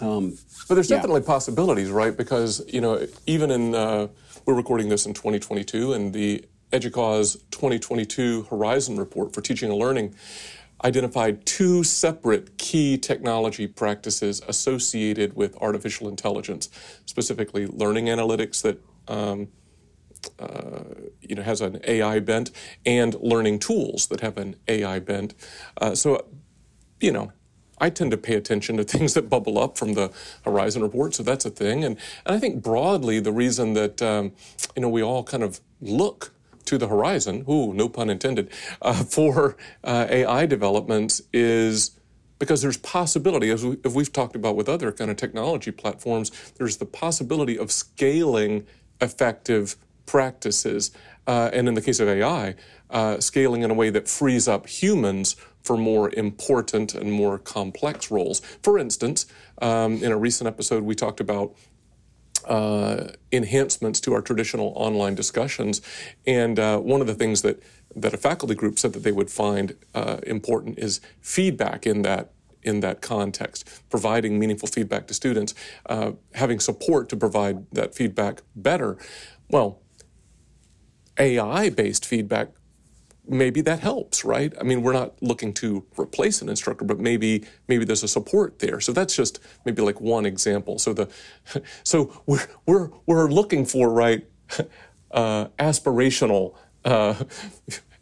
Um, 0.00 0.36
but 0.68 0.74
there's 0.74 0.90
yeah. 0.90 0.96
definitely 0.96 1.22
possibilities, 1.22 1.90
right? 1.90 2.16
Because 2.16 2.64
you 2.68 2.80
know, 2.80 3.06
even 3.26 3.50
in 3.50 3.74
uh, 3.74 4.08
we're 4.46 4.54
recording 4.54 4.88
this 4.88 5.06
in 5.06 5.14
2022, 5.14 5.92
and 5.92 6.12
the 6.12 6.44
EDUCAUSE 6.72 7.38
2022 7.50 8.42
Horizon 8.50 8.96
report 8.96 9.34
for 9.34 9.40
teaching 9.40 9.70
and 9.70 9.78
learning 9.78 10.14
identified 10.84 11.44
two 11.44 11.82
separate 11.82 12.56
key 12.56 12.96
technology 12.96 13.66
practices 13.66 14.40
associated 14.46 15.34
with 15.34 15.56
artificial 15.56 16.08
intelligence, 16.08 16.68
specifically 17.06 17.66
learning 17.66 18.06
analytics 18.06 18.62
that 18.62 18.80
um, 19.08 19.48
uh, 20.38 20.84
you 21.20 21.34
know 21.34 21.42
has 21.42 21.60
an 21.60 21.80
AI 21.86 22.20
bent, 22.20 22.50
and 22.84 23.14
learning 23.20 23.58
tools 23.58 24.06
that 24.08 24.20
have 24.20 24.36
an 24.36 24.56
AI 24.68 24.98
bent. 24.98 25.34
Uh, 25.80 25.94
so, 25.94 26.24
you 27.00 27.12
know, 27.12 27.32
I 27.80 27.90
tend 27.90 28.10
to 28.10 28.16
pay 28.16 28.34
attention 28.34 28.76
to 28.76 28.84
things 28.96 29.14
that 29.14 29.28
bubble 29.28 29.58
up 29.58 29.78
from 29.78 29.94
the 29.94 30.12
Horizon 30.44 30.82
report, 30.82 31.14
so 31.14 31.22
that's 31.22 31.44
a 31.44 31.50
thing. 31.50 31.84
And, 31.84 31.96
and 32.26 32.36
I 32.36 32.38
think 32.38 32.62
broadly, 32.62 33.20
the 33.20 33.32
reason 33.32 33.74
that 33.74 34.02
um, 34.02 34.32
you 34.74 34.82
know 34.82 34.88
we 34.88 35.02
all 35.02 35.24
kind 35.24 35.42
of 35.42 35.60
look 35.80 36.32
to 36.68 36.76
the 36.76 36.88
horizon, 36.88 37.46
ooh, 37.48 37.72
no 37.72 37.88
pun 37.88 38.10
intended, 38.10 38.50
uh, 38.82 38.92
for 39.04 39.56
uh, 39.84 40.06
AI 40.10 40.44
developments 40.44 41.22
is 41.32 41.92
because 42.38 42.62
there's 42.62 42.76
possibility, 42.76 43.50
as 43.50 43.64
we, 43.64 43.76
we've 43.92 44.12
talked 44.12 44.36
about 44.36 44.54
with 44.54 44.68
other 44.68 44.92
kind 44.92 45.10
of 45.10 45.16
technology 45.16 45.70
platforms, 45.70 46.30
there's 46.56 46.76
the 46.76 46.86
possibility 46.86 47.58
of 47.58 47.72
scaling 47.72 48.66
effective 49.00 49.76
practices. 50.06 50.90
Uh, 51.26 51.50
and 51.52 51.68
in 51.68 51.74
the 51.74 51.82
case 51.82 52.00
of 52.00 52.08
AI, 52.08 52.54
uh, 52.90 53.18
scaling 53.18 53.62
in 53.62 53.70
a 53.70 53.74
way 53.74 53.90
that 53.90 54.08
frees 54.08 54.46
up 54.46 54.66
humans 54.66 55.36
for 55.68 55.76
more 55.76 56.10
important 56.14 56.94
and 56.94 57.12
more 57.12 57.38
complex 57.38 58.10
roles. 58.10 58.40
For 58.62 58.78
instance, 58.78 59.26
um, 59.60 60.02
in 60.02 60.10
a 60.10 60.16
recent 60.16 60.48
episode, 60.48 60.82
we 60.82 60.94
talked 60.94 61.20
about 61.20 61.54
uh, 62.46 63.08
enhancements 63.32 64.00
to 64.00 64.14
our 64.14 64.22
traditional 64.22 64.72
online 64.76 65.14
discussions. 65.14 65.82
And 66.26 66.58
uh, 66.58 66.78
one 66.78 67.02
of 67.02 67.06
the 67.06 67.14
things 67.14 67.42
that, 67.42 67.62
that 67.94 68.14
a 68.14 68.16
faculty 68.16 68.54
group 68.54 68.78
said 68.78 68.94
that 68.94 69.02
they 69.02 69.12
would 69.12 69.30
find 69.30 69.76
uh, 69.94 70.20
important 70.26 70.78
is 70.78 71.02
feedback 71.20 71.86
in 71.86 72.00
that 72.02 72.32
in 72.62 72.80
that 72.80 73.00
context, 73.00 73.88
providing 73.88 74.38
meaningful 74.38 74.68
feedback 74.68 75.06
to 75.06 75.14
students, 75.14 75.54
uh, 75.86 76.10
having 76.34 76.58
support 76.58 77.08
to 77.08 77.16
provide 77.16 77.64
that 77.70 77.94
feedback 77.94 78.42
better. 78.56 78.98
Well, 79.48 79.80
AI 81.18 81.70
based 81.70 82.04
feedback 82.04 82.48
maybe 83.28 83.60
that 83.62 83.80
helps, 83.80 84.24
right? 84.24 84.52
I 84.60 84.64
mean, 84.64 84.82
we're 84.82 84.92
not 84.92 85.22
looking 85.22 85.52
to 85.54 85.84
replace 85.98 86.42
an 86.42 86.48
instructor, 86.48 86.84
but 86.84 86.98
maybe 86.98 87.44
maybe 87.68 87.84
there's 87.84 88.02
a 88.02 88.08
support 88.08 88.58
there. 88.58 88.80
So 88.80 88.92
that's 88.92 89.14
just 89.14 89.40
maybe 89.64 89.82
like 89.82 90.00
one 90.00 90.26
example. 90.26 90.78
So 90.78 90.92
the 90.92 91.08
so 91.82 92.22
we're 92.26 92.46
we're 92.66 92.90
we're 93.06 93.28
looking 93.28 93.64
for 93.64 93.90
right 93.90 94.26
uh, 95.10 95.46
aspirational. 95.58 96.54
Uh, 96.84 97.14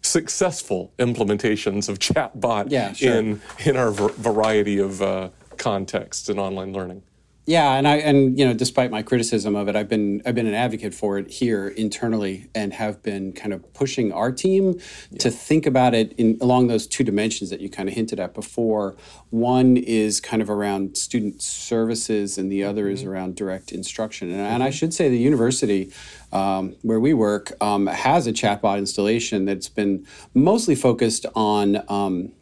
successful 0.03 0.93
implementations 1.01 1.89
of 1.89 1.99
chatbot 1.99 2.67
yeah, 2.71 2.93
sure. 2.93 3.17
in 3.17 3.41
in 3.65 3.77
our 3.77 3.91
variety 3.91 4.79
of 4.79 5.03
uh, 5.03 5.29
contexts 5.57 6.29
in 6.29 6.39
online 6.39 6.73
learning. 6.73 7.03
Yeah, 7.49 7.75
and 7.75 7.87
I 7.87 7.99
and 7.99 8.37
you 8.37 8.45
know, 8.45 8.55
despite 8.55 8.91
my 8.91 9.03
criticism 9.03 9.55
of 9.55 9.69
it, 9.69 9.77
I've 9.77 9.89
been 9.89 10.21
I've 10.27 10.35
been 10.35 10.49
an 10.49 10.55
advocate 10.55 10.93
for 10.93 11.17
it 11.17 11.31
here 11.31 11.69
internally, 11.69 12.49
and 12.57 12.73
have 12.73 13.05
been 13.05 13.33
kind 13.33 13.53
of 13.53 13.73
pushing 13.73 14.13
our 14.13 14.33
team 14.33 14.81
yeah. 15.13 15.19
to 15.19 15.31
think 15.31 15.65
about 15.65 15.95
it 15.95 16.13
in 16.15 16.39
along 16.41 16.67
those 16.67 16.89
two 16.89 17.05
dimensions 17.05 17.51
that 17.51 17.61
you 17.61 17.71
kind 17.71 17.89
of 17.89 17.95
hinted 17.95 18.19
at 18.19 18.35
before. 18.35 18.97
One 19.31 19.77
is 19.77 20.21
kind 20.21 20.43
of 20.43 20.51
around 20.51 20.97
student 20.97 21.41
services, 21.41 22.37
and 22.37 22.51
the 22.51 22.65
other 22.65 22.87
mm-hmm. 22.87 22.95
is 22.95 23.05
around 23.05 23.37
direct 23.37 23.71
instruction. 23.71 24.29
And, 24.29 24.39
mm-hmm. 24.39 24.53
and, 24.55 24.63
I 24.65 24.71
mm-hmm. 24.71 24.75
should 24.75 24.93
say, 24.93 25.09
the 25.09 25.17
university 25.17 25.93
um, 26.33 26.75
where 26.83 26.99
we 26.99 27.15
work 27.15 27.53
um, 27.61 27.87
has 27.87 28.27
a 28.27 28.33
chatbot 28.33 28.79
installation 28.79 29.45
that's 29.45 29.69
been 29.69 30.05
mostly 30.35 30.75
focused 30.75 31.27
on 31.37 31.81
um, 31.89 32.33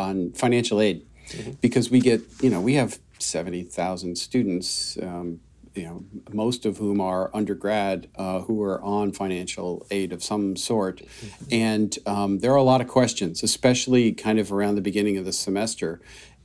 on 0.00 0.32
financial 0.32 0.80
aid, 0.80 1.06
mm-hmm. 1.28 1.52
because 1.60 1.90
we 1.90 2.00
get 2.00 2.22
you 2.42 2.50
know 2.50 2.60
we 2.60 2.74
have 2.74 2.98
70,000 3.22 4.16
students, 4.16 4.98
um, 5.02 5.40
you 5.74 5.84
know, 5.84 6.04
most 6.32 6.66
of 6.66 6.78
whom 6.78 7.00
are 7.00 7.30
undergrad 7.34 8.08
uh, 8.16 8.40
who 8.40 8.62
are 8.62 8.82
on 8.82 9.12
financial 9.12 9.86
aid 9.90 10.12
of 10.12 10.22
some 10.22 10.56
sort. 10.56 10.98
Mm-hmm. 10.98 11.44
And 11.52 11.98
um, 12.06 12.38
there 12.40 12.52
are 12.52 12.56
a 12.56 12.62
lot 12.62 12.80
of 12.80 12.88
questions, 12.88 13.42
especially 13.42 14.12
kind 14.12 14.38
of 14.38 14.52
around 14.52 14.74
the 14.74 14.80
beginning 14.80 15.16
of 15.18 15.24
the 15.24 15.32
semester. 15.32 16.00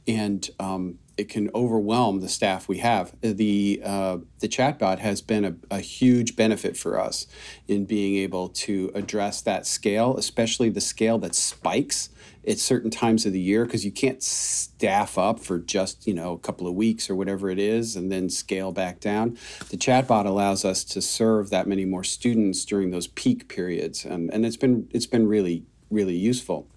And 0.07 0.47
um, 0.59 0.99
it 1.17 1.29
can 1.29 1.49
overwhelm 1.53 2.21
the 2.21 2.29
staff 2.29 2.67
we 2.67 2.79
have. 2.79 3.13
The 3.21 3.81
uh, 3.83 4.17
the 4.39 4.47
chatbot 4.47 4.99
has 4.99 5.21
been 5.21 5.45
a, 5.45 5.55
a, 5.69 5.79
huge 5.79 6.35
benefit 6.35 6.75
for 6.75 6.99
us 6.99 7.27
in 7.67 7.85
being 7.85 8.15
able 8.17 8.49
to 8.49 8.91
address 8.95 9.41
that 9.41 9.67
scale, 9.67 10.17
especially 10.17 10.69
the 10.69 10.81
scale 10.81 11.19
that 11.19 11.35
spikes 11.35 12.09
at 12.47 12.59
certain 12.59 12.91
times 12.91 13.25
of 13.25 13.33
the 13.33 13.39
year 13.39 13.65
because 13.65 13.85
you 13.85 13.91
can't 13.91 14.21
staff 14.21 15.17
up 15.17 15.39
for 15.39 15.59
just 15.59 16.05
you 16.05 16.13
know 16.13 16.33
a 16.33 16.39
couple 16.39 16.67
of 16.67 16.73
weeks 16.73 17.09
or 17.09 17.15
whatever 17.15 17.49
it 17.49 17.59
is 17.59 17.95
and 17.95 18.11
then 18.11 18.29
scale 18.29 18.71
back 18.71 18.99
down 18.99 19.37
the 19.69 19.77
chatbot 19.77 20.25
allows 20.25 20.65
us 20.65 20.83
to 20.83 21.01
serve 21.01 21.49
that 21.49 21.67
many 21.67 21.85
more 21.85 22.03
students 22.03 22.65
during 22.65 22.91
those 22.91 23.07
peak 23.07 23.47
periods 23.47 24.03
and, 24.03 24.33
and 24.33 24.45
it's 24.45 24.57
been 24.57 24.87
it's 24.91 25.05
been 25.05 25.27
really 25.27 25.63
really 25.89 26.15
useful 26.15 26.67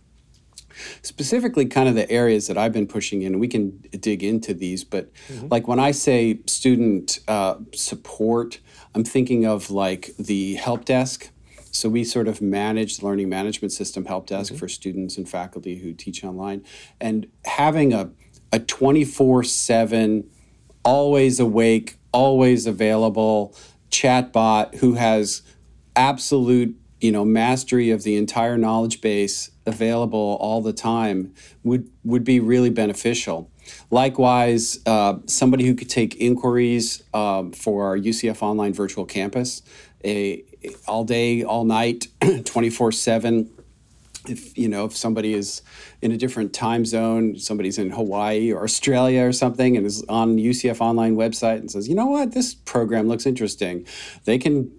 specifically 1.03 1.67
kind 1.67 1.89
of 1.89 1.95
the 1.95 2.11
areas 2.11 2.47
that 2.47 2.59
i've 2.59 2.73
been 2.73 2.87
pushing 2.87 3.23
in 3.23 3.39
we 3.39 3.49
can 3.49 3.71
dig 4.01 4.23
into 4.23 4.55
these 4.55 4.85
but 4.85 5.13
mm-hmm. 5.29 5.49
like 5.49 5.69
when 5.69 5.79
i 5.79 5.91
say 5.91 6.39
student 6.47 7.19
uh, 7.29 7.57
support 7.75 8.61
i'm 8.95 9.05
thinking 9.05 9.45
of 9.47 9.71
like 9.71 10.11
the 10.19 10.55
help 10.55 10.85
desk 10.85 11.31
so 11.77 11.89
we 11.89 12.05
sort 12.05 12.27
of 12.27 12.41
manage 12.41 12.97
the 12.97 13.05
learning 13.05 13.29
management 13.29 13.71
system 13.71 14.07
help 14.07 14.27
desk 14.27 14.53
mm-hmm. 14.53 14.59
for 14.59 14.69
students 14.69 15.17
and 15.17 15.29
faculty 15.29 15.77
who 15.77 15.93
teach 15.93 16.25
online. 16.25 16.65
And 17.01 17.27
having 17.45 17.93
a, 17.93 18.11
a 18.53 18.59
24 18.59 19.45
7, 19.45 20.29
always 20.85 21.39
awake, 21.39 21.99
always 22.13 22.67
available 22.67 23.55
chatbot 23.91 24.77
who 24.77 24.95
has 24.95 25.43
absolute 25.95 26.77
you 27.01 27.13
know 27.13 27.25
mastery 27.25 27.91
of 27.91 28.03
the 28.03 28.17
entire 28.17 28.59
knowledge 28.59 29.01
base 29.01 29.51
available 29.67 30.39
all 30.41 30.61
the 30.63 30.73
time 30.73 31.35
would 31.65 31.91
would 32.05 32.25
be 32.25 32.41
really 32.41 32.71
beneficial. 32.71 33.51
Likewise 33.91 34.79
uh, 34.87 35.19
somebody 35.27 35.67
who 35.67 35.75
could 35.75 35.91
take 35.91 36.15
inquiries 36.21 37.03
um, 37.13 37.53
for 37.53 37.87
our 37.87 37.97
ucf 37.99 38.41
online 38.41 38.73
virtual 38.73 39.05
campus 39.05 39.63
a 40.05 40.45
all 40.87 41.05
day, 41.05 41.43
all 41.43 41.65
night, 41.65 42.09
24 42.45 42.93
7. 42.93 43.51
If 44.29 44.59
you 44.59 44.69
know 44.69 44.87
if 44.87 44.97
somebody 44.97 45.35
is 45.35 45.63
in 46.03 46.11
a 46.11 46.17
different 46.17 46.53
time 46.53 46.85
zone, 46.85 47.39
somebody's 47.39 47.79
in 47.79 47.91
Hawaii 47.91 48.53
or 48.53 48.65
Australia 48.65 49.25
or 49.25 49.33
something, 49.33 49.77
and 49.77 49.87
is 49.87 50.03
on 50.09 50.37
the 50.37 50.47
UCF 50.47 50.81
online 50.81 51.15
website 51.17 51.59
and 51.59 51.71
says, 51.71 51.89
you 51.89 51.95
know 51.95 52.07
what, 52.07 52.33
this 52.33 52.55
program 52.55 53.07
looks 53.07 53.25
interesting, 53.25 53.87
they 54.25 54.39
can 54.39 54.73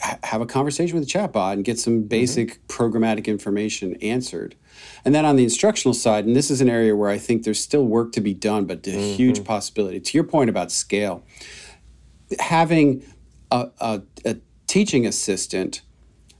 have 0.00 0.40
a 0.40 0.46
conversation 0.46 0.98
with 0.98 1.08
the 1.08 1.18
chatbot 1.18 1.52
and 1.52 1.64
get 1.64 1.78
some 1.78 2.02
basic 2.02 2.48
mm-hmm. 2.48 2.82
programmatic 2.82 3.26
information 3.26 3.94
answered. 3.96 4.54
And 5.04 5.14
then 5.14 5.24
on 5.24 5.36
the 5.36 5.44
instructional 5.44 5.94
side, 5.94 6.24
and 6.24 6.34
this 6.34 6.50
is 6.50 6.60
an 6.60 6.68
area 6.68 6.96
where 6.96 7.10
I 7.10 7.18
think 7.18 7.44
there's 7.44 7.60
still 7.60 7.84
work 7.84 8.12
to 8.12 8.20
be 8.20 8.34
done, 8.34 8.64
but 8.64 8.86
a 8.86 8.90
mm-hmm. 8.90 9.16
huge 9.16 9.44
possibility. 9.44 10.00
To 10.00 10.18
your 10.18 10.24
point 10.24 10.50
about 10.50 10.72
scale, 10.72 11.24
having 12.38 13.04
a, 13.50 13.68
a, 13.78 14.02
a 14.24 14.36
teaching 14.66 15.06
assistant 15.06 15.82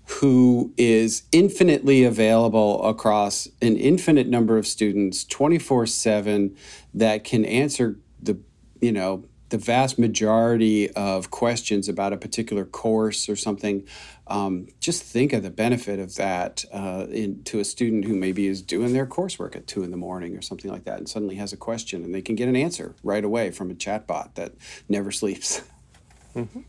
who 0.06 0.73
is 0.76 1.23
infinitely 1.32 2.04
available 2.04 2.84
across 2.84 3.49
an 3.62 3.76
infinite 3.76 4.26
number 4.26 4.58
of 4.58 4.66
students 4.66 5.25
24/7 5.25 6.54
that 6.92 7.25
can 7.25 7.44
answer 7.44 7.99
the 8.20 8.38
you 8.80 8.92
know 8.92 9.25
the 9.50 9.58
vast 9.58 9.98
majority 9.98 10.90
of 10.92 11.30
questions 11.30 11.88
about 11.88 12.12
a 12.12 12.16
particular 12.16 12.64
course 12.64 13.28
or 13.28 13.36
something 13.36 13.86
um, 14.26 14.66
just 14.80 15.02
think 15.02 15.32
of 15.32 15.42
the 15.42 15.50
benefit 15.50 15.98
of 15.98 16.14
that 16.16 16.64
uh, 16.72 17.06
in, 17.10 17.42
to 17.44 17.60
a 17.60 17.64
student 17.64 18.06
who 18.06 18.16
maybe 18.16 18.46
is 18.46 18.62
doing 18.62 18.94
their 18.94 19.06
coursework 19.06 19.54
at 19.54 19.66
two 19.66 19.82
in 19.82 19.90
the 19.90 19.96
morning 19.96 20.36
or 20.36 20.42
something 20.42 20.70
like 20.70 20.84
that 20.84 20.98
and 20.98 21.08
suddenly 21.08 21.36
has 21.36 21.52
a 21.52 21.56
question 21.56 22.04
and 22.04 22.14
they 22.14 22.22
can 22.22 22.34
get 22.34 22.48
an 22.48 22.56
answer 22.56 22.94
right 23.02 23.24
away 23.24 23.50
from 23.50 23.70
a 23.70 23.74
chatbot 23.74 24.34
that 24.34 24.52
never 24.88 25.10
sleeps 25.10 25.62
mm-hmm. 26.34 26.60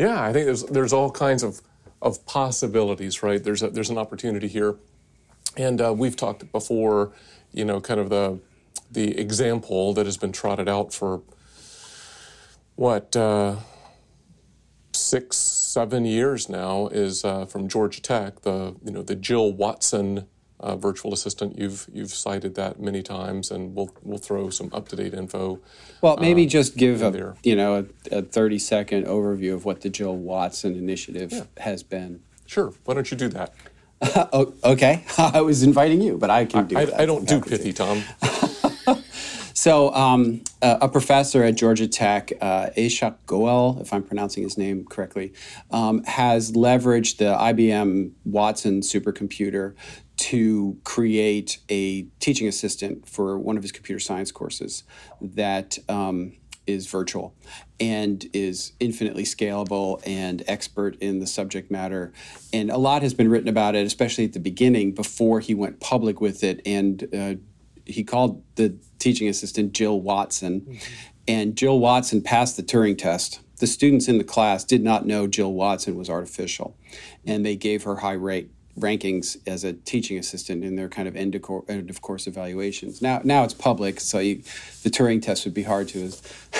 Yeah, 0.00 0.22
I 0.22 0.32
think 0.32 0.46
there's 0.46 0.64
there's 0.64 0.94
all 0.94 1.10
kinds 1.10 1.42
of 1.42 1.60
of 2.00 2.24
possibilities, 2.24 3.22
right? 3.22 3.44
There's 3.44 3.62
a, 3.62 3.68
there's 3.68 3.90
an 3.90 3.98
opportunity 3.98 4.48
here, 4.48 4.76
and 5.58 5.78
uh, 5.78 5.92
we've 5.92 6.16
talked 6.16 6.50
before, 6.52 7.12
you 7.52 7.66
know, 7.66 7.82
kind 7.82 8.00
of 8.00 8.08
the 8.08 8.40
the 8.90 9.18
example 9.18 9.92
that 9.92 10.06
has 10.06 10.16
been 10.16 10.32
trotted 10.32 10.70
out 10.70 10.94
for 10.94 11.20
what 12.80 13.14
uh, 13.14 13.56
six 14.94 15.36
seven 15.36 16.06
years 16.06 16.48
now 16.48 16.86
is 16.86 17.26
uh, 17.26 17.44
from 17.44 17.68
Georgia 17.68 18.00
Tech, 18.00 18.40
the 18.40 18.74
you 18.82 18.90
know 18.90 19.02
the 19.02 19.14
Jill 19.14 19.52
Watson 19.52 20.26
uh, 20.58 20.76
virtual 20.76 21.12
assistant. 21.12 21.58
You've 21.58 21.86
you've 21.92 22.10
cited 22.10 22.54
that 22.54 22.80
many 22.80 23.02
times, 23.02 23.50
and 23.50 23.74
we'll 23.74 23.94
we'll 24.02 24.16
throw 24.16 24.48
some 24.48 24.70
up 24.72 24.88
to 24.88 24.96
date 24.96 25.12
info. 25.12 25.60
Well, 26.00 26.16
maybe 26.16 26.46
uh, 26.46 26.48
just 26.48 26.78
give 26.78 27.02
a 27.02 27.10
there. 27.10 27.36
you 27.42 27.54
know 27.54 27.86
a, 28.10 28.16
a, 28.16 28.22
thirty 28.22 28.58
second 28.58 29.04
overview 29.04 29.52
of 29.52 29.66
what 29.66 29.82
the 29.82 29.90
Jill 29.90 30.16
Watson 30.16 30.74
initiative 30.74 31.32
yeah. 31.32 31.44
has 31.58 31.82
been. 31.82 32.22
Sure. 32.46 32.72
Why 32.86 32.94
don't 32.94 33.10
you 33.10 33.16
do 33.18 33.28
that? 33.28 33.52
Oh, 34.32 34.54
okay, 34.64 35.04
I 35.18 35.42
was 35.42 35.62
inviting 35.62 36.00
you, 36.00 36.16
but 36.16 36.30
I 36.30 36.46
can 36.46 36.66
do 36.66 36.78
I, 36.78 36.86
that. 36.86 37.00
I 37.02 37.04
don't 37.04 37.28
do 37.28 37.42
pithy, 37.42 37.74
Tom. 37.74 38.02
So, 39.60 39.92
um, 39.92 40.40
a, 40.62 40.78
a 40.80 40.88
professor 40.88 41.44
at 41.44 41.54
Georgia 41.54 41.86
Tech, 41.86 42.32
uh, 42.40 42.70
Ashok 42.78 43.16
Goel, 43.26 43.76
if 43.82 43.92
I'm 43.92 44.02
pronouncing 44.02 44.42
his 44.42 44.56
name 44.56 44.86
correctly, 44.86 45.34
um, 45.70 46.02
has 46.04 46.52
leveraged 46.52 47.18
the 47.18 47.36
IBM 47.36 48.12
Watson 48.24 48.80
supercomputer 48.80 49.74
to 50.16 50.78
create 50.84 51.58
a 51.68 52.04
teaching 52.20 52.48
assistant 52.48 53.06
for 53.06 53.38
one 53.38 53.58
of 53.58 53.62
his 53.62 53.70
computer 53.70 54.00
science 54.00 54.32
courses 54.32 54.82
that 55.20 55.76
um, 55.90 56.32
is 56.66 56.86
virtual 56.86 57.34
and 57.78 58.30
is 58.32 58.72
infinitely 58.80 59.24
scalable 59.24 60.00
and 60.06 60.42
expert 60.46 60.96
in 61.02 61.18
the 61.18 61.26
subject 61.26 61.70
matter. 61.70 62.14
And 62.50 62.70
a 62.70 62.78
lot 62.78 63.02
has 63.02 63.12
been 63.12 63.28
written 63.28 63.48
about 63.48 63.74
it, 63.74 63.86
especially 63.86 64.24
at 64.24 64.32
the 64.32 64.40
beginning 64.40 64.92
before 64.92 65.40
he 65.40 65.54
went 65.54 65.80
public 65.80 66.18
with 66.18 66.42
it. 66.42 66.62
And 66.64 67.06
uh, 67.14 67.34
he 67.90 68.04
called 68.04 68.42
the 68.56 68.76
teaching 68.98 69.28
assistant 69.28 69.72
Jill 69.72 70.00
Watson, 70.00 70.78
and 71.28 71.56
Jill 71.56 71.78
Watson 71.78 72.22
passed 72.22 72.56
the 72.56 72.62
Turing 72.62 72.96
test. 72.96 73.40
The 73.58 73.66
students 73.66 74.08
in 74.08 74.18
the 74.18 74.24
class 74.24 74.64
did 74.64 74.82
not 74.82 75.06
know 75.06 75.26
Jill 75.26 75.52
Watson 75.52 75.96
was 75.96 76.08
artificial, 76.08 76.76
and 77.26 77.44
they 77.44 77.56
gave 77.56 77.82
her 77.82 77.96
high 77.96 78.12
rate 78.12 78.50
rankings 78.78 79.36
as 79.46 79.64
a 79.64 79.72
teaching 79.72 80.18
assistant 80.18 80.64
in 80.64 80.76
their 80.76 80.88
kind 80.88 81.08
of 81.08 81.16
end 81.16 81.34
of, 81.34 81.44
end 81.68 81.90
of 81.90 82.00
course 82.02 82.26
evaluations. 82.26 83.02
Now, 83.02 83.20
now 83.24 83.44
it's 83.44 83.54
public, 83.54 84.00
so 84.00 84.18
you, 84.18 84.42
the 84.82 84.90
Turing 84.90 85.20
test 85.20 85.44
would 85.44 85.54
be 85.54 85.62
hard 85.62 85.88
to 85.88 86.12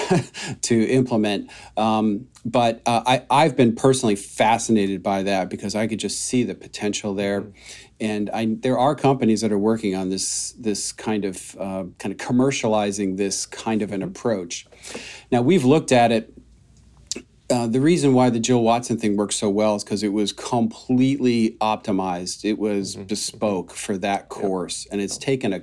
to 0.62 0.88
implement. 0.88 1.50
Um, 1.76 2.29
but 2.45 2.83
uh, 2.87 3.02
I, 3.07 3.25
I've 3.31 3.57
been 3.57 3.75
personally 3.75 4.17
fascinated 4.17 5.02
by 5.02 5.23
that 5.25 5.50
because 5.50 5.75
I 5.75 5.87
could 5.87 6.00
just 6.00 6.25
see 6.25 6.43
the 6.43 6.55
potential 6.55 7.14
there, 7.14 7.47
and 8.00 8.31
I, 8.31 8.57
there 8.59 8.79
are 8.79 8.95
companies 8.95 9.43
that 9.43 9.52
are 9.52 9.59
working 9.59 9.95
on 9.95 10.09
this 10.09 10.52
this 10.52 10.93
kind 10.93 11.25
of 11.25 11.57
uh, 11.59 11.85
kind 11.99 12.12
of 12.12 12.17
commercializing 12.17 13.17
this 13.17 13.47
kind 13.47 13.83
of 13.83 13.93
an 13.93 14.02
approach. 14.02 14.67
Now 15.31 15.43
we've 15.43 15.64
looked 15.64 15.93
at 15.93 16.12
it 16.12 16.33
uh, 17.50 17.66
the 17.66 17.80
reason 17.80 18.14
why 18.14 18.30
the 18.30 18.40
Jill 18.40 18.62
Watson 18.62 18.99
thing 18.99 19.16
works 19.16 19.37
so 19.37 19.50
well 19.50 19.75
is 19.76 19.85
because 19.85 20.02
it 20.02 20.12
was 20.12 20.33
completely 20.33 21.57
optimized. 21.61 22.45
It 22.45 22.59
was 22.59 22.92
mm-hmm, 22.92 23.00
mm-hmm. 23.00 23.09
bespoke 23.09 23.73
for 23.73 23.99
that 23.99 24.28
course, 24.28 24.87
and 24.90 25.00
it's 25.00 25.19
taken 25.19 25.52
a, 25.52 25.62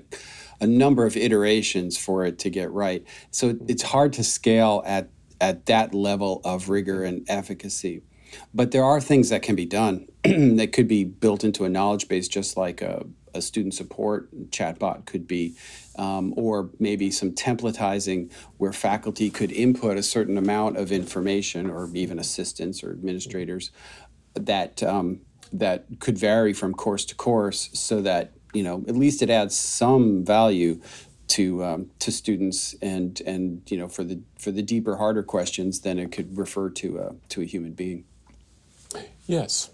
a 0.60 0.67
number 0.67 1.06
of 1.06 1.15
iterations 1.15 1.98
for 1.98 2.25
it 2.25 2.39
to 2.39 2.50
get 2.50 2.72
right. 2.72 3.06
So 3.32 3.50
it- 3.50 3.62
it's 3.67 3.84
hard 3.84 4.13
to 4.13 4.24
scale 4.24 4.84
at 4.86 5.10
at 5.39 5.67
that 5.67 5.94
level 5.94 6.41
of 6.44 6.67
rigor 6.67 7.03
and 7.03 7.24
efficacy. 7.29 8.01
But 8.53 8.72
there 8.72 8.84
are 8.84 9.00
things 9.00 9.29
that 9.29 9.44
can 9.44 9.56
be 9.56 9.65
done 9.65 10.08
that 10.24 10.72
could 10.74 10.88
be 10.88 11.03
built 11.03 11.44
into 11.44 11.63
a 11.63 11.70
knowledge 11.70 12.08
base, 12.08 12.27
just 12.27 12.58
like 12.58 12.82
a, 12.82 13.06
a 13.36 13.41
student 13.41 13.75
support 13.75 14.29
chatbot 14.50 15.06
could 15.06 15.27
be, 15.27 15.56
um, 15.98 16.34
or 16.38 16.70
maybe 16.80 17.12
some 17.12 17.32
templatizing 17.32 18.32
where 18.58 18.74
faculty 18.74 19.30
could 19.30 19.51
input 19.51 19.98
a 19.98 20.04
certain 20.04 20.38
amount 20.38 20.77
of 20.77 20.92
information, 20.92 21.70
or 21.70 21.89
even 21.94 22.20
assistants 22.20 22.84
or 22.84 22.92
administrators 22.92 23.72
that 24.34 24.84
um, 24.84 25.22
that 25.51 25.86
could 26.00 26.18
vary 26.18 26.54
from 26.54 26.74
course 26.74 27.06
to 27.06 27.16
course, 27.16 27.70
so 27.74 28.01
that 28.01 28.32
you 28.54 28.63
know 28.63 28.84
at 28.88 28.96
least 28.96 29.22
it 29.22 29.30
adds 29.30 29.56
some 29.56 30.24
value 30.25 30.82
to 31.27 31.63
um, 31.63 31.92
to 32.00 32.12
students 32.12 32.75
and 32.82 33.22
and 33.22 33.62
you 33.70 33.77
know 33.77 33.88
for 33.88 34.04
the 34.04 34.22
for 34.39 34.51
the 34.51 34.62
deeper 34.62 34.96
harder 34.96 35.24
questions 35.24 35.82
then 35.82 36.00
it 36.00 36.10
could 36.10 36.38
refer 36.38 36.70
to 36.70 37.00
a 37.00 37.16
to 37.27 37.42
a 37.42 37.46
human 37.46 37.74
being 37.74 38.06
Yes. 39.25 39.70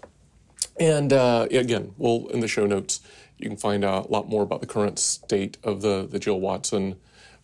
And 0.78 1.12
uh, 1.12 1.46
again, 1.50 1.94
we'll 1.96 2.26
in 2.28 2.40
the 2.40 2.48
show 2.48 2.66
notes 2.66 3.00
you 3.44 3.50
can 3.50 3.58
find 3.58 3.84
out 3.84 4.06
a 4.06 4.10
lot 4.10 4.28
more 4.28 4.42
about 4.42 4.60
the 4.60 4.66
current 4.66 4.98
state 4.98 5.58
of 5.62 5.82
the 5.82 6.08
the 6.10 6.18
Jill 6.18 6.40
Watson 6.40 6.96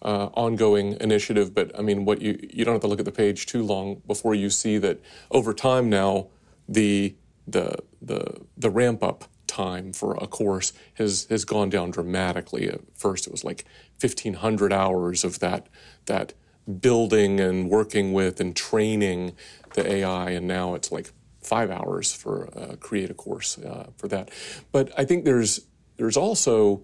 uh, 0.02 0.30
ongoing 0.34 0.96
initiative. 1.00 1.54
But 1.54 1.78
I 1.78 1.82
mean, 1.82 2.04
what 2.04 2.20
you 2.22 2.38
you 2.42 2.64
don't 2.64 2.74
have 2.74 2.80
to 2.82 2.88
look 2.88 2.98
at 2.98 3.04
the 3.04 3.12
page 3.12 3.46
too 3.46 3.62
long 3.62 4.02
before 4.06 4.34
you 4.34 4.50
see 4.50 4.78
that 4.78 5.00
over 5.30 5.52
time 5.52 5.88
now 5.90 6.28
the 6.68 7.14
the 7.46 7.76
the 8.00 8.40
the 8.56 8.70
ramp 8.70 9.02
up 9.02 9.24
time 9.46 9.92
for 9.92 10.14
a 10.14 10.26
course 10.26 10.72
has 10.94 11.26
has 11.30 11.44
gone 11.44 11.68
down 11.68 11.90
dramatically. 11.90 12.68
At 12.68 12.80
first, 12.94 13.26
it 13.26 13.30
was 13.30 13.44
like 13.44 13.64
fifteen 13.98 14.34
hundred 14.34 14.72
hours 14.72 15.24
of 15.24 15.38
that 15.40 15.68
that 16.06 16.32
building 16.80 17.40
and 17.40 17.68
working 17.68 18.12
with 18.12 18.40
and 18.40 18.56
training 18.56 19.34
the 19.74 19.90
AI, 19.92 20.30
and 20.30 20.46
now 20.46 20.74
it's 20.74 20.90
like 20.90 21.12
five 21.42 21.70
hours 21.70 22.12
for 22.12 22.48
uh, 22.56 22.76
create 22.76 23.10
a 23.10 23.14
course 23.14 23.58
uh, 23.58 23.88
for 23.96 24.08
that. 24.08 24.30
But 24.72 24.92
I 24.96 25.04
think 25.04 25.24
there's 25.24 25.60
there's 26.00 26.16
also 26.16 26.82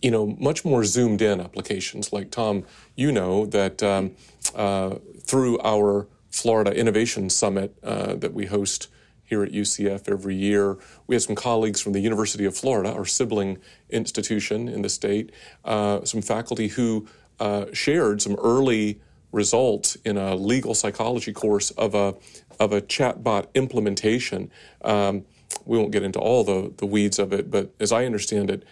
you 0.00 0.10
know 0.10 0.36
much 0.38 0.64
more 0.64 0.84
zoomed 0.84 1.20
in 1.20 1.40
applications 1.40 2.12
like 2.12 2.30
Tom. 2.30 2.64
You 2.94 3.10
know 3.10 3.44
that 3.46 3.82
um, 3.82 4.12
uh, 4.54 4.98
through 5.20 5.58
our 5.62 6.06
Florida 6.30 6.70
Innovation 6.72 7.28
Summit 7.28 7.76
uh, 7.82 8.14
that 8.14 8.32
we 8.32 8.46
host 8.46 8.86
here 9.24 9.42
at 9.42 9.50
UCF 9.50 10.08
every 10.08 10.36
year. 10.36 10.78
We 11.08 11.16
have 11.16 11.22
some 11.22 11.34
colleagues 11.34 11.80
from 11.80 11.92
the 11.92 12.00
University 12.00 12.44
of 12.44 12.56
Florida, 12.56 12.92
our 12.92 13.04
sibling 13.04 13.58
institution 13.90 14.68
in 14.68 14.82
the 14.82 14.88
state, 14.88 15.32
uh, 15.64 16.04
some 16.04 16.22
faculty 16.22 16.68
who 16.68 17.08
uh, 17.40 17.66
shared 17.72 18.22
some 18.22 18.36
early 18.36 19.00
results 19.32 19.96
in 20.04 20.16
a 20.16 20.36
legal 20.36 20.74
psychology 20.74 21.32
course 21.32 21.72
of 21.72 21.96
a 21.96 22.14
of 22.60 22.72
a 22.72 22.80
chatbot 22.80 23.52
implementation. 23.54 24.52
Um, 24.82 25.24
we 25.64 25.78
won't 25.78 25.92
get 25.92 26.02
into 26.02 26.18
all 26.18 26.44
the, 26.44 26.72
the 26.76 26.86
weeds 26.86 27.18
of 27.18 27.32
it, 27.32 27.50
but 27.50 27.74
as 27.80 27.92
I 27.92 28.04
understand 28.04 28.50
it, 28.50 28.64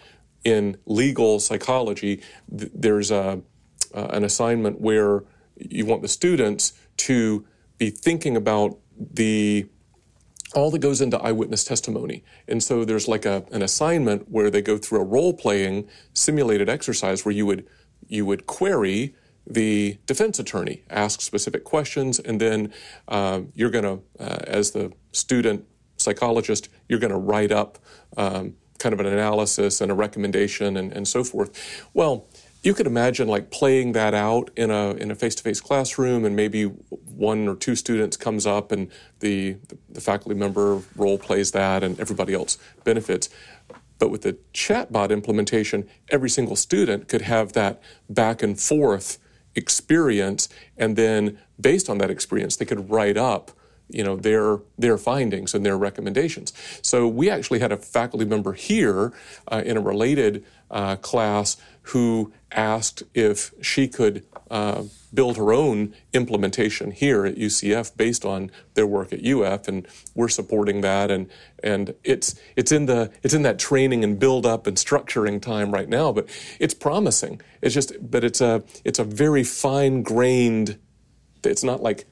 in 0.43 0.77
legal 0.85 1.39
psychology, 1.39 2.21
th- 2.57 2.71
there's 2.73 3.11
a, 3.11 3.41
uh, 3.93 4.07
an 4.11 4.23
assignment 4.23 4.81
where 4.81 5.23
you 5.57 5.85
want 5.85 6.01
the 6.01 6.07
students 6.07 6.73
to 6.97 7.45
be 7.77 7.89
thinking 7.89 8.35
about 8.35 8.77
the 8.97 9.67
all 10.53 10.69
that 10.69 10.79
goes 10.79 10.99
into 10.99 11.17
eyewitness 11.17 11.63
testimony. 11.63 12.23
And 12.47 12.61
so 12.61 12.83
there's 12.83 13.07
like 13.07 13.25
a, 13.25 13.45
an 13.51 13.61
assignment 13.61 14.29
where 14.29 14.49
they 14.49 14.61
go 14.61 14.77
through 14.77 14.99
a 14.99 15.05
role 15.05 15.33
playing 15.33 15.87
simulated 16.13 16.67
exercise 16.67 17.23
where 17.23 17.33
you 17.33 17.45
would 17.45 17.65
you 18.07 18.25
would 18.25 18.47
query 18.47 19.15
the 19.47 19.97
defense 20.05 20.39
attorney, 20.39 20.83
ask 20.89 21.21
specific 21.21 21.63
questions, 21.63 22.19
and 22.19 22.39
then 22.39 22.73
um, 23.07 23.51
you're 23.55 23.69
going 23.69 23.83
to, 23.83 24.01
uh, 24.23 24.39
as 24.45 24.71
the 24.71 24.91
student 25.11 25.65
psychologist, 26.01 26.69
you're 26.87 26.99
going 26.99 27.11
to 27.11 27.17
write 27.17 27.51
up 27.51 27.77
um, 28.17 28.55
kind 28.79 28.93
of 28.93 28.99
an 28.99 29.05
analysis 29.05 29.81
and 29.81 29.91
a 29.91 29.95
recommendation 29.95 30.75
and, 30.77 30.91
and 30.91 31.07
so 31.07 31.23
forth. 31.23 31.89
Well, 31.93 32.27
you 32.63 32.73
could 32.73 32.87
imagine 32.87 33.27
like 33.27 33.49
playing 33.49 33.93
that 33.93 34.13
out 34.13 34.51
in 34.55 34.69
a 34.69 34.91
in 34.91 35.11
a 35.11 35.15
face-to-face 35.15 35.61
classroom 35.61 36.25
and 36.25 36.35
maybe 36.35 36.65
one 36.65 37.47
or 37.47 37.55
two 37.55 37.75
students 37.75 38.17
comes 38.17 38.45
up 38.45 38.71
and 38.71 38.91
the 39.19 39.57
the 39.89 40.01
faculty 40.01 40.37
member 40.37 40.81
role 40.95 41.17
plays 41.17 41.51
that 41.51 41.83
and 41.83 41.99
everybody 41.99 42.33
else 42.33 42.57
benefits 42.83 43.29
but 43.97 44.09
with 44.09 44.21
the 44.21 44.37
chatbot 44.53 45.09
implementation 45.09 45.87
every 46.09 46.29
single 46.29 46.55
student 46.55 47.07
could 47.07 47.21
have 47.21 47.53
that 47.53 47.81
back 48.09 48.43
and 48.43 48.59
forth 48.59 49.17
experience 49.55 50.47
and 50.77 50.95
then 50.95 51.37
based 51.59 51.89
on 51.89 51.97
that 51.97 52.11
experience 52.11 52.55
they 52.57 52.65
could 52.65 52.89
write 52.89 53.17
up 53.17 53.51
you 53.93 54.03
know 54.03 54.15
their 54.15 54.59
their 54.77 54.97
findings 54.97 55.53
and 55.53 55.65
their 55.65 55.77
recommendations. 55.77 56.53
So 56.81 57.07
we 57.07 57.29
actually 57.29 57.59
had 57.59 57.71
a 57.71 57.77
faculty 57.77 58.25
member 58.25 58.53
here 58.53 59.13
uh, 59.51 59.61
in 59.65 59.77
a 59.77 59.81
related 59.81 60.43
uh, 60.69 60.95
class 60.97 61.57
who 61.83 62.31
asked 62.51 63.03
if 63.13 63.53
she 63.61 63.87
could 63.87 64.25
uh, 64.49 64.83
build 65.13 65.37
her 65.37 65.51
own 65.51 65.93
implementation 66.13 66.91
here 66.91 67.25
at 67.25 67.35
UCF 67.35 67.95
based 67.97 68.25
on 68.25 68.51
their 68.73 68.85
work 68.85 69.11
at 69.11 69.25
UF, 69.25 69.67
and 69.67 69.87
we're 70.13 70.29
supporting 70.29 70.81
that. 70.81 71.09
and 71.09 71.29
And 71.63 71.95
it's 72.03 72.35
it's 72.55 72.71
in 72.71 72.85
the 72.85 73.11
it's 73.23 73.33
in 73.33 73.41
that 73.43 73.59
training 73.59 74.03
and 74.03 74.19
build 74.19 74.45
up 74.45 74.67
and 74.67 74.77
structuring 74.77 75.41
time 75.41 75.71
right 75.71 75.89
now, 75.89 76.11
but 76.11 76.29
it's 76.59 76.73
promising. 76.73 77.41
It's 77.61 77.73
just 77.73 77.93
but 78.11 78.23
it's 78.23 78.41
a 78.41 78.63
it's 78.83 78.99
a 78.99 79.03
very 79.03 79.43
fine 79.43 80.03
grained. 80.03 80.77
It's 81.43 81.63
not 81.63 81.81
like 81.81 82.05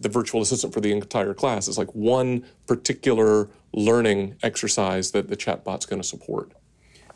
the 0.00 0.08
virtual 0.08 0.42
assistant 0.42 0.72
for 0.72 0.80
the 0.80 0.92
entire 0.92 1.34
class. 1.34 1.68
It's 1.68 1.78
like 1.78 1.94
one 1.94 2.44
particular 2.66 3.48
learning 3.72 4.36
exercise 4.42 5.12
that 5.12 5.28
the 5.28 5.36
chatbot's 5.36 5.86
going 5.86 6.00
to 6.00 6.06
support. 6.06 6.52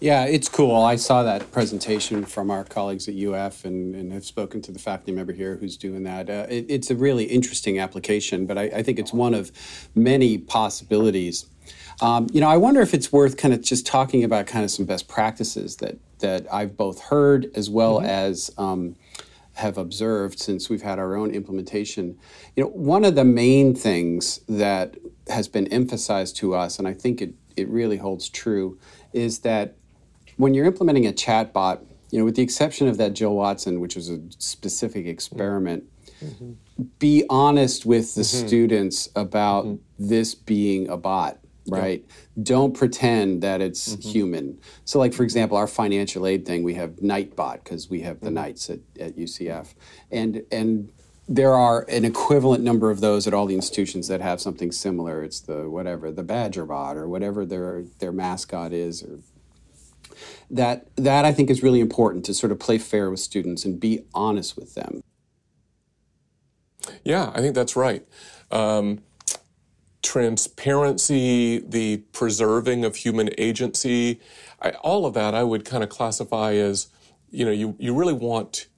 Yeah, 0.00 0.26
it's 0.26 0.48
cool. 0.48 0.84
I 0.84 0.94
saw 0.94 1.24
that 1.24 1.50
presentation 1.50 2.24
from 2.24 2.52
our 2.52 2.62
colleagues 2.62 3.08
at 3.08 3.16
UF 3.16 3.64
and, 3.64 3.96
and 3.96 4.12
have 4.12 4.24
spoken 4.24 4.62
to 4.62 4.70
the 4.70 4.78
faculty 4.78 5.10
member 5.10 5.32
here 5.32 5.56
who's 5.56 5.76
doing 5.76 6.04
that. 6.04 6.30
Uh, 6.30 6.46
it, 6.48 6.66
it's 6.68 6.90
a 6.90 6.94
really 6.94 7.24
interesting 7.24 7.80
application, 7.80 8.46
but 8.46 8.56
I, 8.56 8.62
I 8.64 8.82
think 8.84 9.00
it's 9.00 9.12
one 9.12 9.34
of 9.34 9.50
many 9.96 10.38
possibilities. 10.38 11.46
Um, 12.00 12.28
you 12.32 12.40
know, 12.40 12.48
I 12.48 12.56
wonder 12.58 12.80
if 12.80 12.94
it's 12.94 13.12
worth 13.12 13.36
kind 13.36 13.52
of 13.52 13.60
just 13.60 13.86
talking 13.86 14.22
about 14.22 14.46
kind 14.46 14.64
of 14.64 14.70
some 14.70 14.84
best 14.84 15.08
practices 15.08 15.76
that 15.76 15.98
that 16.20 16.52
I've 16.52 16.76
both 16.76 17.00
heard 17.00 17.50
as 17.54 17.70
well 17.70 18.00
as 18.00 18.50
um, 18.58 18.96
have 19.58 19.76
observed 19.76 20.38
since 20.38 20.70
we've 20.70 20.82
had 20.82 21.00
our 21.00 21.16
own 21.16 21.32
implementation. 21.32 22.16
You 22.54 22.64
know, 22.64 22.70
one 22.70 23.04
of 23.04 23.16
the 23.16 23.24
main 23.24 23.74
things 23.74 24.40
that 24.48 24.96
has 25.28 25.48
been 25.48 25.66
emphasized 25.68 26.36
to 26.36 26.54
us, 26.54 26.78
and 26.78 26.86
I 26.86 26.94
think 26.94 27.20
it 27.20 27.34
it 27.56 27.68
really 27.68 27.96
holds 27.96 28.28
true 28.28 28.78
is 29.12 29.40
that 29.40 29.74
when 30.36 30.54
you're 30.54 30.64
implementing 30.64 31.06
a 31.06 31.12
chatbot, 31.12 31.80
you 32.12 32.20
know, 32.20 32.24
with 32.24 32.36
the 32.36 32.42
exception 32.42 32.86
of 32.86 32.98
that 32.98 33.14
Jill 33.14 33.34
Watson, 33.34 33.80
which 33.80 33.96
was 33.96 34.08
a 34.08 34.20
specific 34.38 35.06
experiment, 35.06 35.82
mm-hmm. 36.22 36.52
be 37.00 37.24
honest 37.28 37.84
with 37.84 38.14
the 38.14 38.20
mm-hmm. 38.22 38.46
students 38.46 39.08
about 39.16 39.64
mm-hmm. 39.66 40.08
this 40.08 40.36
being 40.36 40.88
a 40.88 40.96
bot 40.96 41.38
right? 41.76 42.04
Don't 42.42 42.76
pretend 42.76 43.42
that 43.42 43.60
it's 43.60 43.94
mm-hmm. 43.94 44.08
human. 44.08 44.60
So, 44.84 44.98
like 44.98 45.12
for 45.12 45.22
example, 45.22 45.56
our 45.56 45.66
financial 45.66 46.26
aid 46.26 46.46
thing, 46.46 46.62
we 46.62 46.74
have 46.74 46.96
Nightbot 46.96 47.64
because 47.64 47.88
we 47.88 48.00
have 48.02 48.20
the 48.20 48.26
mm-hmm. 48.26 48.34
Knights 48.34 48.70
at, 48.70 48.80
at 48.98 49.16
UCF, 49.16 49.74
and 50.10 50.42
and 50.50 50.92
there 51.28 51.54
are 51.54 51.84
an 51.88 52.04
equivalent 52.04 52.64
number 52.64 52.90
of 52.90 53.00
those 53.00 53.26
at 53.26 53.34
all 53.34 53.46
the 53.46 53.54
institutions 53.54 54.08
that 54.08 54.20
have 54.20 54.40
something 54.40 54.72
similar. 54.72 55.22
It's 55.22 55.40
the 55.40 55.68
whatever 55.68 56.10
the 56.10 56.22
Badger 56.22 56.64
Bot 56.64 56.96
or 56.96 57.08
whatever 57.08 57.44
their 57.44 57.84
their 57.98 58.12
mascot 58.12 58.72
is, 58.72 59.02
or 59.02 59.20
that 60.50 60.86
that 60.96 61.24
I 61.24 61.32
think 61.32 61.50
is 61.50 61.62
really 61.62 61.80
important 61.80 62.24
to 62.26 62.34
sort 62.34 62.50
of 62.50 62.58
play 62.58 62.78
fair 62.78 63.10
with 63.10 63.20
students 63.20 63.64
and 63.64 63.78
be 63.78 64.04
honest 64.14 64.56
with 64.56 64.74
them. 64.74 65.02
Yeah, 67.04 67.30
I 67.34 67.40
think 67.40 67.54
that's 67.54 67.76
right. 67.76 68.06
Um, 68.50 69.00
transparency, 70.08 71.58
the 71.58 71.98
preserving 72.12 72.82
of 72.82 72.96
human 72.96 73.28
agency, 73.36 74.18
I, 74.62 74.70
all 74.70 75.04
of 75.04 75.12
that 75.12 75.34
I 75.34 75.44
would 75.44 75.66
kind 75.66 75.84
of 75.84 75.90
classify 75.90 76.54
as, 76.54 76.88
you 77.30 77.44
know, 77.44 77.50
you, 77.50 77.76
you 77.78 77.94
really 77.94 78.14
want, 78.14 78.68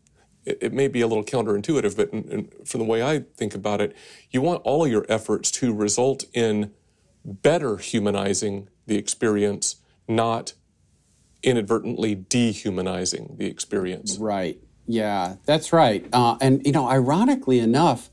it, 0.45 0.59
it 0.61 0.73
may 0.73 0.89
be 0.89 1.03
a 1.03 1.07
little 1.07 1.23
counterintuitive, 1.23 1.97
but 1.97 2.11
in, 2.11 2.25
in, 2.33 2.51
from 2.65 2.81
the 2.81 2.85
way 2.85 3.01
I 3.01 3.21
think 3.37 3.55
about 3.55 3.81
it, 3.81 3.97
you 4.33 4.43
want 4.43 4.61
all 4.65 4.85
of 4.85 4.91
your 4.91 5.07
efforts 5.09 5.53
to 5.53 5.73
result 5.73 6.25
in 6.35 6.73
better 7.25 7.77
humanizing 7.77 8.69
the 8.87 8.97
experience, 8.97 9.77
not 10.09 10.55
inadvertently 11.45 12.17
dehumanizing 12.17 13.37
the 13.39 13.47
experience. 13.47 14.19
Right. 14.19 14.59
Yeah, 14.89 15.37
that's 15.45 15.73
right. 15.73 16.05
Uh, 16.13 16.37
and, 16.41 16.67
you 16.67 16.73
know, 16.73 16.89
ironically 16.89 17.61
enough, 17.61 18.11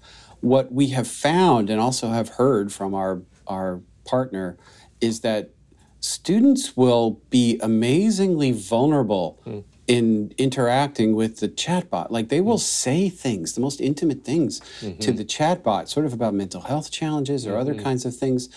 what 0.47 0.71
we 0.71 0.87
have 0.87 1.07
found 1.07 1.69
and 1.69 1.79
also 1.79 2.09
have 2.09 2.29
heard 2.29 2.71
from 2.71 2.93
our, 2.93 3.21
our 3.47 3.81
partner 4.05 4.57
is 5.01 5.21
that 5.21 5.51
students 5.99 6.77
will 6.77 7.21
be 7.29 7.59
amazingly 7.61 8.51
vulnerable 8.51 9.39
mm. 9.45 9.63
in 9.87 10.33
interacting 10.37 11.15
with 11.15 11.39
the 11.39 11.49
chatbot. 11.49 12.09
Like 12.11 12.29
they 12.29 12.41
will 12.41 12.57
mm. 12.57 12.61
say 12.61 13.09
things, 13.09 13.53
the 13.53 13.61
most 13.61 13.81
intimate 13.81 14.23
things 14.23 14.61
mm-hmm. 14.81 14.99
to 14.99 15.11
the 15.11 15.25
chatbot, 15.25 15.87
sort 15.87 16.05
of 16.05 16.13
about 16.13 16.33
mental 16.33 16.61
health 16.61 16.91
challenges 16.91 17.45
or 17.45 17.51
mm-hmm. 17.51 17.61
other 17.61 17.75
kinds 17.75 18.05
of 18.05 18.15
things. 18.15 18.49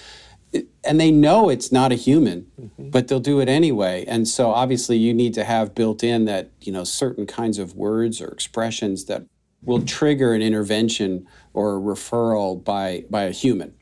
And 0.82 1.00
they 1.00 1.12
know 1.12 1.48
it's 1.48 1.70
not 1.70 1.92
a 1.92 1.94
human, 1.94 2.46
mm-hmm. 2.60 2.90
but 2.90 3.06
they'll 3.06 3.20
do 3.20 3.40
it 3.40 3.48
anyway. 3.48 4.04
And 4.08 4.26
so 4.26 4.50
obviously 4.50 4.96
you 4.96 5.14
need 5.14 5.32
to 5.34 5.44
have 5.44 5.74
built 5.74 6.02
in 6.02 6.24
that, 6.24 6.50
you 6.60 6.72
know, 6.72 6.84
certain 6.84 7.24
kinds 7.26 7.58
of 7.58 7.74
words 7.74 8.20
or 8.20 8.28
expressions 8.28 9.04
that 9.04 9.26
will 9.62 9.82
trigger 9.82 10.32
an 10.32 10.42
intervention 10.42 11.26
or 11.52 11.76
a 11.76 11.80
referral 11.80 12.62
by 12.62 13.04
by 13.10 13.24
a 13.24 13.30
human 13.30 13.74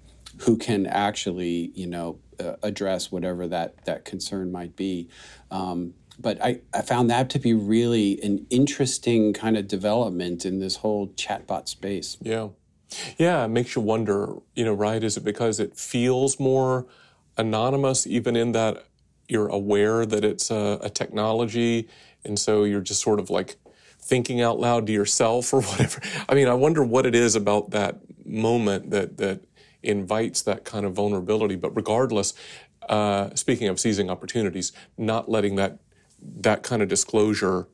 who 0.43 0.57
can 0.57 0.87
actually 0.87 1.73
you 1.75 1.87
know 1.87 2.19
uh, 2.41 2.55
address 2.63 3.11
whatever 3.11 3.47
that 3.49 3.85
that 3.85 4.05
concern 4.05 4.53
might 4.53 4.77
be. 4.77 5.09
Um, 5.51 5.95
but 6.21 6.43
I, 6.43 6.61
I 6.75 6.83
found 6.83 7.11
that 7.11 7.31
to 7.31 7.39
be 7.39 7.55
really 7.55 8.21
an 8.23 8.47
interesting 8.51 9.33
kind 9.33 9.57
of 9.57 9.69
development 9.69 10.45
in 10.45 10.59
this 10.59 10.77
whole 10.77 11.09
chatbot 11.09 11.69
space. 11.69 12.17
Yeah. 12.21 12.49
Yeah, 13.19 13.45
it 13.45 13.49
makes 13.49 13.77
you 13.77 13.83
wonder, 13.83 14.35
you 14.55 14.65
know, 14.65 14.73
right? 14.73 15.05
Is 15.05 15.17
it 15.17 15.25
because 15.25 15.61
it 15.61 15.77
feels 15.77 16.41
more 16.41 16.87
anonymous, 17.37 18.07
even 18.07 18.35
in 18.35 18.53
that 18.53 18.87
you're 19.29 19.49
aware 19.49 20.07
that 20.07 20.25
it's 20.25 20.51
a, 20.51 20.79
a 20.83 20.89
technology, 20.89 21.87
and 22.25 22.39
so 22.39 22.65
you're 22.65 22.81
just 22.81 23.03
sort 23.03 23.21
of 23.21 23.29
like 23.29 23.57
thinking 24.09 24.41
out 24.41 24.59
loud 24.59 24.87
to 24.87 24.93
yourself 24.93 25.53
or 25.53 25.61
whatever. 25.63 26.01
I 26.29 26.35
mean, 26.35 26.49
I 26.49 26.55
wonder 26.55 26.83
what 26.83 27.07
it 27.07 27.15
is 27.15 27.37
about 27.37 27.71
that 27.71 28.01
moment 28.25 28.91
that 28.91 29.19
that 29.19 29.41
invites 29.83 30.43
that 30.43 30.65
kind 30.65 30.85
of 30.85 30.95
vulnerability. 30.95 31.55
But 31.57 31.77
regardless, 31.77 32.35
uh, 32.89 33.35
speaking 33.35 33.69
of 33.69 33.79
seizing 33.79 34.11
opportunities, 34.11 34.73
not 34.97 35.29
letting 35.29 35.57
that 35.57 35.79
that 36.21 36.63
kind 36.65 36.83
of 36.83 36.89
disclosure 36.89 37.69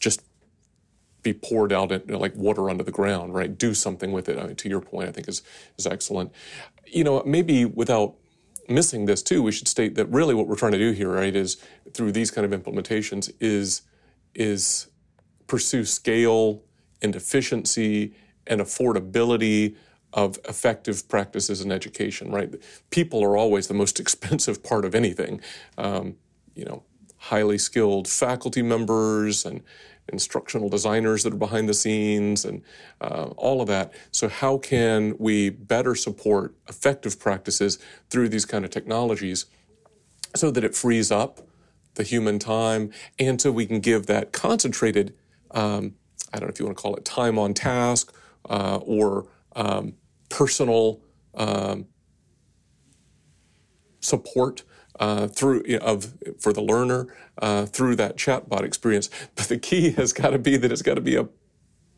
just 0.00 0.22
be 1.22 1.32
poured 1.32 1.72
out 1.72 1.92
in, 1.92 2.02
like 2.18 2.34
water 2.34 2.70
under 2.70 2.82
the 2.82 2.90
ground, 2.90 3.34
right? 3.34 3.56
Do 3.56 3.74
something 3.74 4.12
with 4.12 4.28
it. 4.28 4.38
I 4.38 4.46
mean, 4.46 4.56
to 4.56 4.68
your 4.68 4.80
point, 4.80 5.08
I 5.08 5.12
think 5.12 5.28
is 5.28 5.42
is 5.76 5.86
excellent. 5.86 6.32
You 6.86 7.04
know, 7.04 7.22
maybe 7.26 7.64
without 7.64 8.14
missing 8.68 9.06
this 9.06 9.22
too, 9.22 9.42
we 9.42 9.52
should 9.52 9.68
state 9.68 9.96
that 9.96 10.06
really 10.06 10.34
what 10.34 10.46
we're 10.46 10.56
trying 10.56 10.72
to 10.72 10.78
do 10.78 10.92
here, 10.92 11.10
right, 11.10 11.34
is 11.34 11.56
through 11.92 12.12
these 12.12 12.30
kind 12.30 12.50
of 12.50 12.58
implementations 12.58 13.32
is 13.40 13.82
is 14.34 14.86
pursue 15.52 15.84
scale 15.84 16.62
and 17.02 17.14
efficiency 17.14 18.14
and 18.46 18.58
affordability 18.62 19.76
of 20.14 20.38
effective 20.48 21.06
practices 21.10 21.60
in 21.60 21.70
education, 21.70 22.30
right? 22.30 22.54
People 22.88 23.22
are 23.22 23.36
always 23.36 23.68
the 23.68 23.74
most 23.74 24.00
expensive 24.04 24.62
part 24.62 24.86
of 24.86 24.94
anything. 24.94 25.42
Um, 25.76 26.16
you 26.54 26.64
know, 26.64 26.84
highly 27.18 27.58
skilled 27.58 28.08
faculty 28.08 28.62
members 28.62 29.44
and 29.44 29.62
instructional 30.10 30.70
designers 30.70 31.22
that 31.22 31.34
are 31.34 31.44
behind 31.48 31.68
the 31.68 31.74
scenes 31.74 32.46
and 32.46 32.62
uh, 33.02 33.26
all 33.36 33.60
of 33.60 33.68
that. 33.68 33.92
So, 34.10 34.30
how 34.30 34.56
can 34.56 35.14
we 35.18 35.50
better 35.50 35.94
support 35.94 36.54
effective 36.66 37.20
practices 37.20 37.78
through 38.08 38.30
these 38.30 38.46
kind 38.46 38.64
of 38.64 38.70
technologies 38.70 39.44
so 40.34 40.50
that 40.50 40.64
it 40.64 40.74
frees 40.74 41.12
up 41.12 41.42
the 41.96 42.04
human 42.04 42.38
time 42.38 42.90
and 43.18 43.38
so 43.38 43.52
we 43.52 43.66
can 43.66 43.80
give 43.80 44.06
that 44.06 44.32
concentrated 44.32 45.12
um, 45.52 45.94
I 46.32 46.38
don't 46.38 46.48
know 46.48 46.52
if 46.52 46.58
you 46.58 46.66
want 46.66 46.76
to 46.76 46.82
call 46.82 46.96
it 46.96 47.04
time 47.04 47.38
on 47.38 47.54
task 47.54 48.14
uh, 48.48 48.78
or 48.78 49.26
um, 49.54 49.94
personal 50.28 51.00
um, 51.34 51.86
support 54.00 54.62
uh, 54.98 55.26
through 55.28 55.62
of 55.80 56.14
for 56.38 56.52
the 56.52 56.62
learner 56.62 57.06
uh, 57.38 57.66
through 57.66 57.96
that 57.96 58.16
chatbot 58.16 58.62
experience. 58.62 59.10
But 59.34 59.46
the 59.46 59.58
key 59.58 59.92
has 59.92 60.12
got 60.12 60.30
to 60.30 60.38
be 60.38 60.56
that 60.56 60.72
it's 60.72 60.82
got 60.82 60.94
to 60.94 61.00
be 61.00 61.16
a 61.16 61.28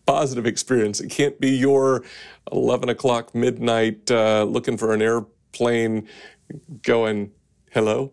positive 0.07 0.47
experience. 0.47 1.01
It 1.01 1.11
can't 1.11 1.41
be 1.41 1.51
your 1.51 2.05
11 2.53 2.89
o'clock 2.89 3.35
midnight 3.35 4.11
uh, 4.11 4.45
looking 4.45 4.77
for 4.77 4.93
an 4.93 5.03
airplane 5.03 6.09
going, 6.83 7.33
hello? 7.73 8.13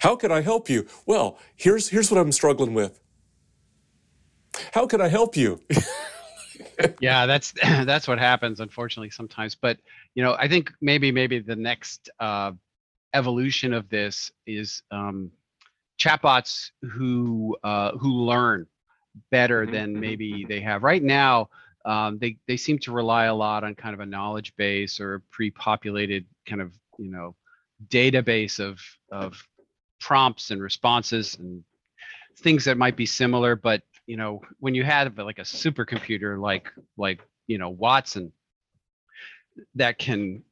How 0.00 0.16
can 0.16 0.30
I 0.30 0.40
help 0.40 0.68
you? 0.68 0.86
Well, 1.06 1.38
here's, 1.56 1.88
here's 1.88 2.10
what 2.10 2.20
I'm 2.20 2.32
struggling 2.32 2.74
with. 2.74 3.00
How 4.72 4.86
can 4.86 5.00
I 5.00 5.08
help 5.08 5.36
you? 5.36 5.60
yeah, 7.00 7.26
that's 7.26 7.52
that's 7.62 8.08
what 8.08 8.18
happens, 8.18 8.60
unfortunately, 8.60 9.10
sometimes. 9.10 9.54
But 9.54 9.78
you 10.14 10.22
know, 10.22 10.36
I 10.38 10.48
think 10.48 10.72
maybe 10.80 11.12
maybe 11.12 11.38
the 11.38 11.56
next 11.56 12.10
uh, 12.20 12.52
evolution 13.14 13.72
of 13.72 13.88
this 13.88 14.32
is 14.46 14.82
um, 14.90 15.30
chatbots 15.98 16.70
who 16.82 17.56
uh, 17.62 17.92
who 17.92 18.24
learn 18.24 18.66
better 19.30 19.62
mm-hmm, 19.62 19.72
than 19.72 19.92
mm-hmm, 19.92 20.00
maybe 20.00 20.32
mm-hmm. 20.32 20.48
they 20.48 20.60
have 20.60 20.82
right 20.82 21.02
now. 21.02 21.48
Um, 21.84 22.18
they 22.18 22.36
they 22.46 22.56
seem 22.56 22.78
to 22.80 22.92
rely 22.92 23.24
a 23.24 23.34
lot 23.34 23.64
on 23.64 23.74
kind 23.74 23.94
of 23.94 24.00
a 24.00 24.06
knowledge 24.06 24.54
base 24.56 25.00
or 25.00 25.14
a 25.14 25.20
pre-populated 25.30 26.24
kind 26.46 26.60
of 26.60 26.72
you 26.98 27.10
know 27.10 27.34
database 27.88 28.60
of 28.60 28.80
of 29.10 29.42
prompts 30.00 30.50
and 30.50 30.62
responses 30.62 31.36
and 31.36 31.64
things 32.38 32.64
that 32.64 32.76
might 32.76 32.96
be 32.96 33.06
similar, 33.06 33.56
but 33.56 33.82
you 34.06 34.16
know 34.16 34.40
when 34.58 34.74
you 34.74 34.84
have 34.84 35.16
like 35.18 35.38
a 35.38 35.42
supercomputer 35.42 36.40
like 36.40 36.68
like 36.96 37.20
you 37.46 37.58
know 37.58 37.70
watson 37.70 38.32
that 39.74 39.98
can 39.98 40.42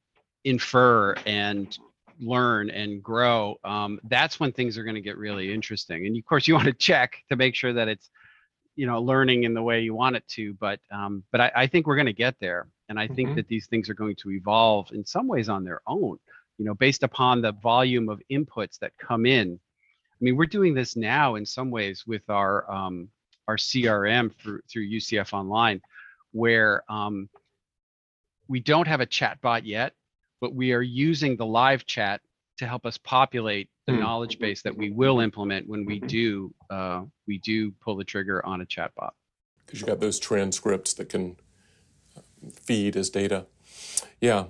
infer 0.45 1.15
and 1.27 1.79
learn 2.21 2.71
and 2.71 3.03
grow 3.03 3.59
um, 3.65 3.99
that's 4.05 4.39
when 4.39 4.53
things 4.53 4.77
are 4.77 4.85
going 4.85 4.95
to 4.95 5.01
get 5.01 5.17
really 5.17 5.53
interesting. 5.53 6.07
And 6.07 6.17
of 6.17 6.25
course 6.25 6.47
you 6.47 6.55
want 6.59 6.67
to 6.67 6.73
check 6.73 7.17
to 7.29 7.37
make 7.37 7.55
sure 7.55 7.73
that 7.73 7.89
it's 7.89 8.11
you 8.77 8.87
know 8.87 9.01
learning 9.01 9.45
in 9.45 9.55
the 9.55 9.63
way 9.63 9.81
you 9.81 9.95
want 9.95 10.17
it 10.17 10.27
to 10.29 10.55
but 10.55 10.81
um, 10.91 11.25
but 11.33 11.41
I, 11.41 11.53
I 11.57 11.67
think 11.67 11.87
we're 11.87 11.97
going 11.97 12.07
to 12.07 12.13
get 12.13 12.37
there. 12.41 12.69
And 12.89 12.99
i 12.99 13.07
think 13.07 13.29
mm-hmm. 13.29 13.37
that 13.37 13.49
these 13.49 13.69
things 13.69 13.89
are 13.89 13.95
going 13.95 14.17
to 14.17 14.33
evolve 14.33 14.91
in 14.93 15.05
some 15.05 15.29
ways 15.29 15.49
on 15.49 15.65
their 15.65 15.81
own 15.87 16.19
you 16.59 16.65
know 16.65 16.75
based 16.75 17.03
upon 17.03 17.41
the 17.41 17.53
volume 17.53 18.09
of 18.09 18.21
inputs 18.31 18.79
that 18.81 18.93
come 18.99 19.27
in. 19.27 19.59
I 19.59 20.19
mean 20.21 20.37
we're 20.37 20.47
doing 20.47 20.75
this 20.75 20.97
now 20.97 21.37
in 21.37 21.47
some 21.47 21.71
ways 21.71 22.05
with 22.07 22.29
our 22.29 22.71
um, 22.71 23.09
our 23.49 23.57
CRM 23.57 24.35
through, 24.35 24.61
through 24.71 24.89
UCF 24.89 25.33
Online, 25.33 25.81
where 26.33 26.85
um, 26.89 27.29
we 28.49 28.61
don't 28.61 28.89
have 28.89 29.01
a 29.01 29.07
chat 29.07 29.41
bot 29.41 29.65
yet, 29.65 29.95
but 30.41 30.55
we 30.55 30.73
are 30.73 30.83
using 30.83 31.37
the 31.37 31.47
live 31.47 31.87
chat 31.87 32.21
to 32.59 32.67
help 32.67 32.85
us 32.85 32.99
populate 32.99 33.69
the 33.87 33.93
mm. 33.93 34.01
knowledge 34.01 34.39
base 34.39 34.63
that 34.63 34.77
we 34.77 34.91
will 34.91 35.21
implement 35.21 35.69
when 35.69 35.85
we 35.85 35.99
do 36.01 36.53
uh, 36.69 37.03
we 37.27 37.39
do 37.39 37.73
pull 37.81 37.97
the 37.97 38.05
trigger 38.05 38.45
on 38.45 38.61
a 38.61 38.67
chat 38.67 38.93
bot. 38.97 39.15
Because 39.65 39.81
you 39.81 39.87
got 39.87 40.01
those 40.01 40.19
transcripts 40.19 40.95
that 40.95 41.09
can 41.09 41.37
feed 42.53 42.97
as 42.97 43.09
data. 43.09 43.47
Yeah, 44.21 44.47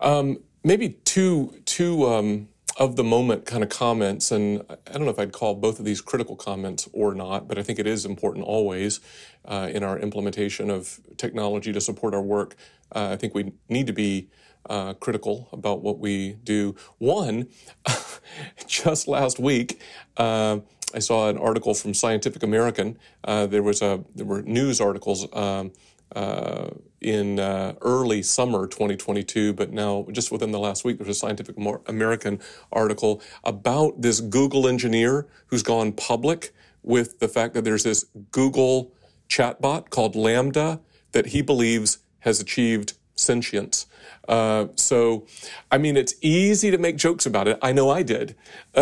um, 0.00 0.38
maybe 0.64 0.90
two 1.04 1.54
two 1.66 2.06
um, 2.06 2.48
of 2.76 2.96
the 2.96 3.04
moment 3.04 3.44
kind 3.44 3.62
of 3.62 3.68
comments, 3.68 4.30
and 4.30 4.62
I 4.70 4.92
don't 4.92 5.04
know 5.04 5.10
if 5.10 5.18
I'd 5.18 5.32
call 5.32 5.54
both 5.54 5.78
of 5.78 5.84
these 5.84 6.00
critical 6.00 6.36
comments 6.36 6.88
or 6.92 7.14
not, 7.14 7.48
but 7.48 7.58
I 7.58 7.62
think 7.62 7.78
it 7.78 7.86
is 7.86 8.04
important 8.04 8.44
always 8.46 9.00
uh, 9.44 9.68
in 9.72 9.82
our 9.82 9.98
implementation 9.98 10.70
of 10.70 11.00
technology 11.16 11.72
to 11.72 11.80
support 11.80 12.14
our 12.14 12.22
work. 12.22 12.56
Uh, 12.94 13.10
I 13.12 13.16
think 13.16 13.34
we 13.34 13.52
need 13.68 13.86
to 13.86 13.92
be 13.92 14.30
uh, 14.68 14.94
critical 14.94 15.48
about 15.52 15.82
what 15.82 15.98
we 15.98 16.34
do. 16.44 16.74
One, 16.98 17.48
just 18.66 19.08
last 19.08 19.38
week, 19.38 19.80
uh, 20.16 20.60
I 20.94 20.98
saw 20.98 21.28
an 21.28 21.38
article 21.38 21.74
from 21.74 21.94
Scientific 21.94 22.42
American. 22.42 22.98
Uh, 23.24 23.46
there 23.46 23.62
was 23.62 23.82
a 23.82 24.04
there 24.14 24.26
were 24.26 24.42
news 24.42 24.80
articles. 24.80 25.26
Um, 25.32 25.72
uh, 26.14 26.70
in 27.02 27.38
uh, 27.38 27.74
early 27.80 28.22
summer 28.22 28.66
2022, 28.66 29.52
but 29.52 29.72
now 29.72 30.06
just 30.12 30.32
within 30.32 30.52
the 30.52 30.58
last 30.58 30.84
week, 30.84 30.98
there's 30.98 31.08
a 31.08 31.14
Scientific 31.14 31.56
American 31.86 32.40
article 32.70 33.20
about 33.44 34.00
this 34.00 34.20
Google 34.20 34.66
engineer 34.66 35.26
who's 35.46 35.62
gone 35.62 35.92
public 35.92 36.52
with 36.82 37.18
the 37.18 37.28
fact 37.28 37.54
that 37.54 37.64
there's 37.64 37.84
this 37.84 38.06
Google 38.30 38.92
chatbot 39.28 39.90
called 39.90 40.14
LaMDA 40.14 40.80
that 41.12 41.26
he 41.26 41.42
believes 41.42 41.98
has 42.20 42.40
achieved 42.40 42.94
sentience. 43.22 43.86
Uh, 44.28 44.66
so, 44.76 45.26
I 45.70 45.78
mean, 45.78 45.96
it's 45.96 46.14
easy 46.20 46.70
to 46.70 46.78
make 46.78 46.96
jokes 46.96 47.26
about 47.26 47.48
it. 47.48 47.58
I 47.60 47.72
know 47.72 47.90
I 47.90 48.02
did. 48.02 48.36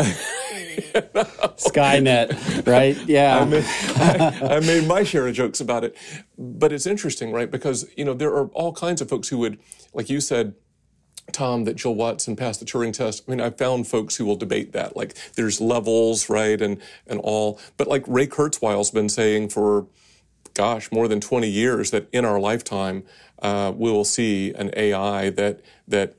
Skynet, 1.57 2.66
right? 2.66 2.96
Yeah. 3.07 3.40
I 3.40 3.44
made, 3.44 3.64
I, 3.64 4.57
I 4.57 4.61
made, 4.61 4.87
my 4.87 5.03
share 5.03 5.26
of 5.26 5.35
jokes 5.35 5.61
about 5.61 5.85
it. 5.85 5.96
But 6.38 6.72
it's 6.72 6.87
interesting, 6.87 7.33
right? 7.33 7.50
Because, 7.50 7.88
you 7.96 8.05
know, 8.05 8.14
there 8.14 8.31
are 8.31 8.48
all 8.48 8.72
kinds 8.72 9.00
of 9.00 9.09
folks 9.09 9.29
who 9.29 9.38
would, 9.38 9.59
like 9.94 10.11
you 10.11 10.20
said, 10.20 10.55
Tom, 11.33 11.64
that 11.64 11.76
Jill 11.76 11.94
Watson 11.94 12.37
passed 12.37 12.61
the 12.61 12.66
Turing 12.66 12.92
test. 12.92 13.24
I 13.26 13.31
mean, 13.31 13.40
I've 13.40 13.57
found 13.57 13.87
folks 13.87 14.16
who 14.16 14.24
will 14.24 14.37
debate 14.37 14.72
that. 14.72 14.96
Like, 14.96 15.14
there's 15.35 15.61
levels, 15.61 16.29
right, 16.29 16.61
and 16.61 16.79
and 17.07 17.20
all. 17.20 17.61
But 17.76 17.87
like 17.87 18.05
Ray 18.07 18.26
Kurzweil's 18.26 18.90
been 18.90 19.09
saying 19.09 19.50
for, 19.50 19.87
gosh, 20.55 20.90
more 20.92 21.09
than 21.09 21.20
20 21.20 21.48
years 21.48 21.90
that 21.90 22.09
in 22.12 22.24
our 22.24 22.38
lifetime, 22.40 23.05
uh, 23.40 23.72
we 23.74 23.90
will 23.90 24.05
see 24.05 24.53
an 24.55 24.70
AI 24.76 25.31
that 25.31 25.61
that 25.88 26.14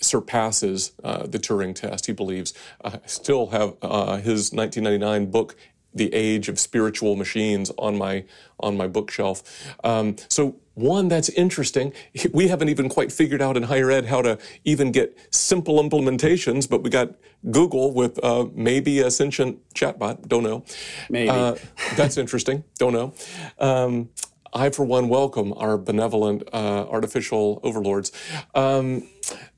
surpasses 0.00 0.92
uh, 1.02 1.26
the 1.26 1.38
Turing 1.38 1.74
test. 1.74 2.06
He 2.06 2.12
believes. 2.12 2.54
I 2.84 3.00
still 3.06 3.48
have 3.48 3.74
uh, 3.82 4.16
his 4.18 4.52
1999 4.52 5.30
book, 5.30 5.56
"The 5.98 6.12
Age 6.14 6.48
of 6.48 6.58
Spiritual 6.58 7.16
Machines," 7.16 7.70
on 7.78 7.98
my 7.98 8.24
on 8.60 8.76
my 8.76 8.86
bookshelf. 8.86 9.42
Um, 9.84 10.16
so 10.28 10.56
one 10.74 11.08
that's 11.08 11.28
interesting. 11.30 11.92
We 12.32 12.48
haven't 12.48 12.68
even 12.68 12.88
quite 12.88 13.10
figured 13.12 13.42
out 13.42 13.56
in 13.56 13.64
higher 13.64 13.90
ed 13.90 14.06
how 14.06 14.22
to 14.22 14.38
even 14.64 14.92
get 14.92 15.16
simple 15.30 15.82
implementations, 15.82 16.68
but 16.68 16.82
we 16.82 16.90
got 16.90 17.14
Google 17.50 17.92
with 17.92 18.22
uh, 18.22 18.46
maybe 18.54 19.00
a 19.00 19.10
sentient 19.10 19.58
chatbot. 19.74 20.28
Don't 20.28 20.42
know. 20.42 20.64
Maybe 21.10 21.30
uh, 21.30 21.56
that's 21.96 22.16
interesting. 22.16 22.64
Don't 22.78 22.92
know. 22.92 23.14
Um, 23.58 24.10
I, 24.52 24.70
for 24.70 24.84
one, 24.84 25.08
welcome 25.08 25.52
our 25.54 25.76
benevolent 25.76 26.42
uh, 26.52 26.86
artificial 26.88 27.60
overlords. 27.62 28.12
Um, 28.54 29.08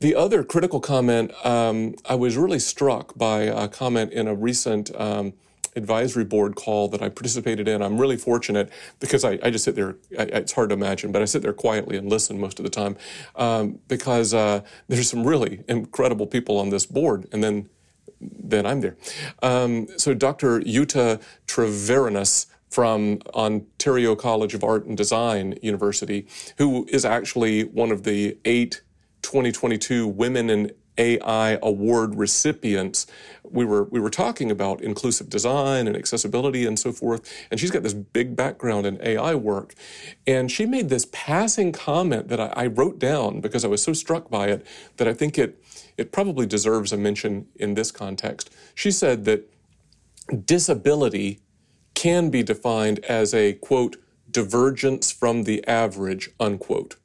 the 0.01 0.15
other 0.15 0.43
critical 0.43 0.81
comment, 0.81 1.33
um, 1.45 1.95
I 2.09 2.17
was 2.17 2.37
really 2.37 2.59
struck 2.59 3.17
by 3.17 3.43
a 3.43 3.69
comment 3.69 4.13
in 4.13 4.27
a 4.27 4.35
recent 4.35 4.91
um, 5.01 5.35
advisory 5.77 6.25
board 6.25 6.57
call 6.57 6.89
that 6.89 7.03
I 7.03 7.09
participated 7.09 7.69
in. 7.69 7.83
I'm 7.83 7.99
really 7.99 8.17
fortunate 8.17 8.71
because 8.99 9.25
I, 9.25 9.39
I 9.43 9.51
just 9.51 9.65
sit 9.65 9.75
there, 9.75 9.97
I, 10.19 10.23
it's 10.23 10.53
hard 10.53 10.71
to 10.71 10.75
imagine, 10.75 11.13
but 11.13 11.23
I 11.23 11.25
sit 11.25 11.43
there 11.43 11.53
quietly 11.53 11.97
and 11.97 12.09
listen 12.09 12.41
most 12.41 12.59
of 12.59 12.65
the 12.65 12.71
time 12.71 12.97
um, 13.37 13.79
because 13.89 14.35
uh, 14.35 14.63
there's 14.89 15.11
some 15.11 15.25
really 15.25 15.65
incredible 15.69 16.27
people 16.27 16.59
on 16.59 16.71
this 16.71 16.87
board. 16.87 17.27
And 17.33 17.43
then 17.43 17.69
then 18.21 18.67
I'm 18.67 18.83
there. 18.83 18.97
Um, 19.43 19.87
so 19.97 20.13
Dr. 20.13 20.61
Jutta 20.61 21.23
Treviranus 21.47 22.47
from 22.69 23.19
Ontario 23.35 24.15
College 24.15 24.55
of 24.55 24.63
Art 24.63 24.85
and 24.85 24.97
Design 24.97 25.59
University, 25.63 26.27
who 26.59 26.87
is 26.91 27.05
actually 27.05 27.65
one 27.65 27.91
of 27.91 28.05
the 28.05 28.39
eight 28.45 28.83
2022 29.23 30.07
Women 30.07 30.51
in 30.51 30.73
AI 30.99 31.59
award 31.63 32.15
recipients. 32.17 33.07
We 33.45 33.65
were 33.65 33.85
we 33.85 34.01
were 34.01 34.11
talking 34.11 34.51
about 34.51 34.83
inclusive 34.83 35.29
design 35.29 35.87
and 35.87 35.97
accessibility 35.97 36.67
and 36.67 36.79
so 36.79 36.93
forth, 36.93 37.33
and 37.51 37.59
she's 37.59 37.71
got 37.71 37.83
this 37.83 37.95
big 37.95 38.37
background 38.37 38.87
in 38.87 38.99
AI 39.03 39.35
work, 39.35 39.75
and 40.27 40.51
she 40.51 40.67
made 40.67 40.89
this 40.89 41.07
passing 41.13 41.73
comment 41.73 42.29
that 42.29 42.41
I, 42.41 42.53
I 42.57 42.67
wrote 42.67 42.99
down 42.99 43.41
because 43.41 43.65
I 43.65 43.69
was 43.69 43.83
so 43.83 43.93
struck 43.93 44.31
by 44.31 44.49
it 44.49 44.67
that 44.99 45.09
I 45.09 45.15
think 45.15 45.39
it 45.39 45.63
it 45.97 46.13
probably 46.13 46.47
deserves 46.47 46.93
a 46.93 46.97
mention 46.97 47.47
in 47.57 47.75
this 47.75 47.91
context. 47.91 48.51
She 48.75 48.91
said 48.91 49.25
that 49.25 49.51
disability 50.47 51.41
can 51.95 52.31
be 52.31 52.43
defined 52.43 53.01
as 53.01 53.35
a 53.35 53.55
quote 53.55 53.97
divergence 54.31 55.11
from 55.11 55.43
the 55.43 55.67
average 55.67 56.31
unquote 56.39 56.97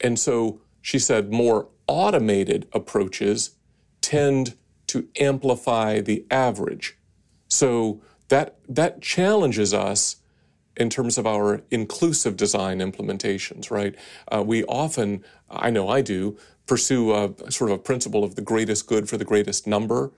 and 0.00 0.18
so 0.18 0.60
she 0.80 0.98
said 0.98 1.32
more 1.32 1.68
automated 1.88 2.68
approaches 2.72 3.50
tend 4.00 4.54
to 4.86 5.08
amplify 5.18 6.00
the 6.00 6.24
average 6.30 6.96
so 7.48 8.00
that 8.28 8.56
that 8.68 9.02
challenges 9.02 9.74
us 9.74 10.16
in 10.76 10.88
terms 10.88 11.18
of 11.18 11.26
our 11.26 11.62
inclusive 11.70 12.36
design 12.36 12.78
implementations 12.78 13.70
right 13.70 13.96
uh, 14.32 14.42
we 14.42 14.62
often 14.64 15.24
i 15.50 15.70
know 15.70 15.88
i 15.88 16.00
do 16.00 16.36
pursue 16.66 17.12
a 17.12 17.50
sort 17.50 17.70
of 17.70 17.78
a 17.78 17.82
principle 17.82 18.22
of 18.22 18.34
the 18.36 18.42
greatest 18.42 18.86
good 18.86 19.08
for 19.08 19.16
the 19.16 19.24
greatest 19.24 19.66
number 19.66 20.12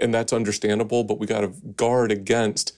and 0.00 0.12
that's 0.12 0.32
understandable 0.32 1.04
but 1.04 1.18
we 1.18 1.26
got 1.26 1.42
to 1.42 1.48
guard 1.76 2.10
against 2.10 2.72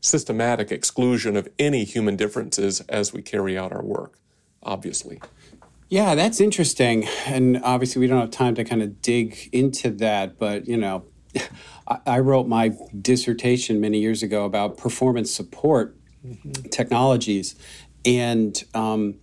systematic 0.00 0.70
exclusion 0.70 1.36
of 1.36 1.48
any 1.58 1.84
human 1.84 2.16
differences 2.16 2.80
as 2.82 3.12
we 3.12 3.22
carry 3.22 3.58
out 3.58 3.72
our 3.72 3.82
work, 3.82 4.18
obviously. 4.62 5.20
Yeah, 5.88 6.14
that's 6.14 6.40
interesting. 6.40 7.06
And 7.26 7.60
obviously, 7.62 8.00
we 8.00 8.06
don't 8.06 8.20
have 8.20 8.30
time 8.30 8.54
to 8.56 8.64
kind 8.64 8.82
of 8.82 9.00
dig 9.00 9.48
into 9.52 9.90
that, 9.90 10.38
but 10.38 10.66
you 10.66 10.76
know, 10.76 11.04
I 12.06 12.18
wrote 12.18 12.46
my 12.46 12.72
dissertation 13.00 13.80
many 13.80 13.98
years 14.00 14.22
ago 14.22 14.44
about 14.44 14.76
performance 14.76 15.30
support 15.30 15.96
mm-hmm. 16.26 16.68
technologies. 16.70 17.54
And 18.04 18.62
um, 18.74 19.16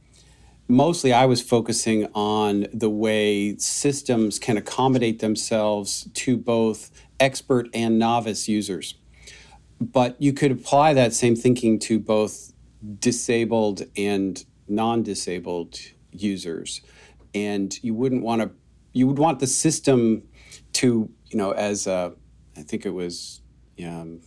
mostly 0.67 1.13
I 1.13 1.25
was 1.25 1.41
focusing 1.41 2.07
on 2.13 2.67
the 2.73 2.89
way 2.89 3.57
systems 3.57 4.39
can 4.39 4.57
accommodate 4.57 5.19
themselves 5.19 6.09
to 6.13 6.37
both 6.37 6.89
expert 7.19 7.67
and 7.73 7.97
novice 7.99 8.47
users 8.47 8.95
but 9.79 10.19
you 10.21 10.33
could 10.33 10.51
apply 10.51 10.93
that 10.93 11.13
same 11.13 11.35
thinking 11.35 11.79
to 11.79 11.99
both 11.99 12.53
disabled 12.99 13.83
and 13.97 14.45
non-disabled 14.67 15.79
users 16.21 16.81
and 17.33 17.81
you 17.83 17.93
wouldn't 17.93 18.23
want 18.23 18.41
to 18.41 18.51
you 18.93 19.07
would 19.07 19.19
want 19.19 19.39
the 19.39 19.47
system 19.47 20.23
to 20.73 21.09
you 21.27 21.37
know 21.37 21.51
as 21.51 21.87
uh, 21.87 22.11
i 22.57 22.61
think 22.61 22.85
it 22.85 22.93
was 22.93 23.41
um, 23.85 24.21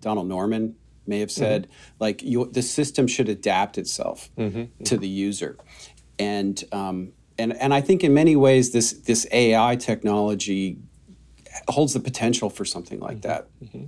donald 0.00 0.28
norman 0.28 0.74
may 1.06 1.20
have 1.20 1.30
said 1.30 1.62
mm-hmm. 1.62 1.94
like 2.00 2.22
you, 2.22 2.50
the 2.52 2.62
system 2.62 3.06
should 3.06 3.28
adapt 3.28 3.78
itself 3.78 4.30
mm-hmm. 4.36 4.84
to 4.84 4.96
the 4.96 5.08
user 5.08 5.56
and 6.18 6.64
um, 6.72 7.12
and 7.38 7.56
and 7.56 7.74
i 7.74 7.80
think 7.80 8.04
in 8.04 8.14
many 8.14 8.36
ways 8.36 8.72
this 8.72 8.92
this 8.92 9.26
ai 9.32 9.76
technology 9.76 10.78
holds 11.68 11.94
the 11.94 12.00
potential 12.00 12.50
for 12.50 12.64
something 12.64 13.00
like 13.00 13.18
mm-hmm. 13.18 13.28
that 13.28 13.48
mm-hmm. 13.62 13.84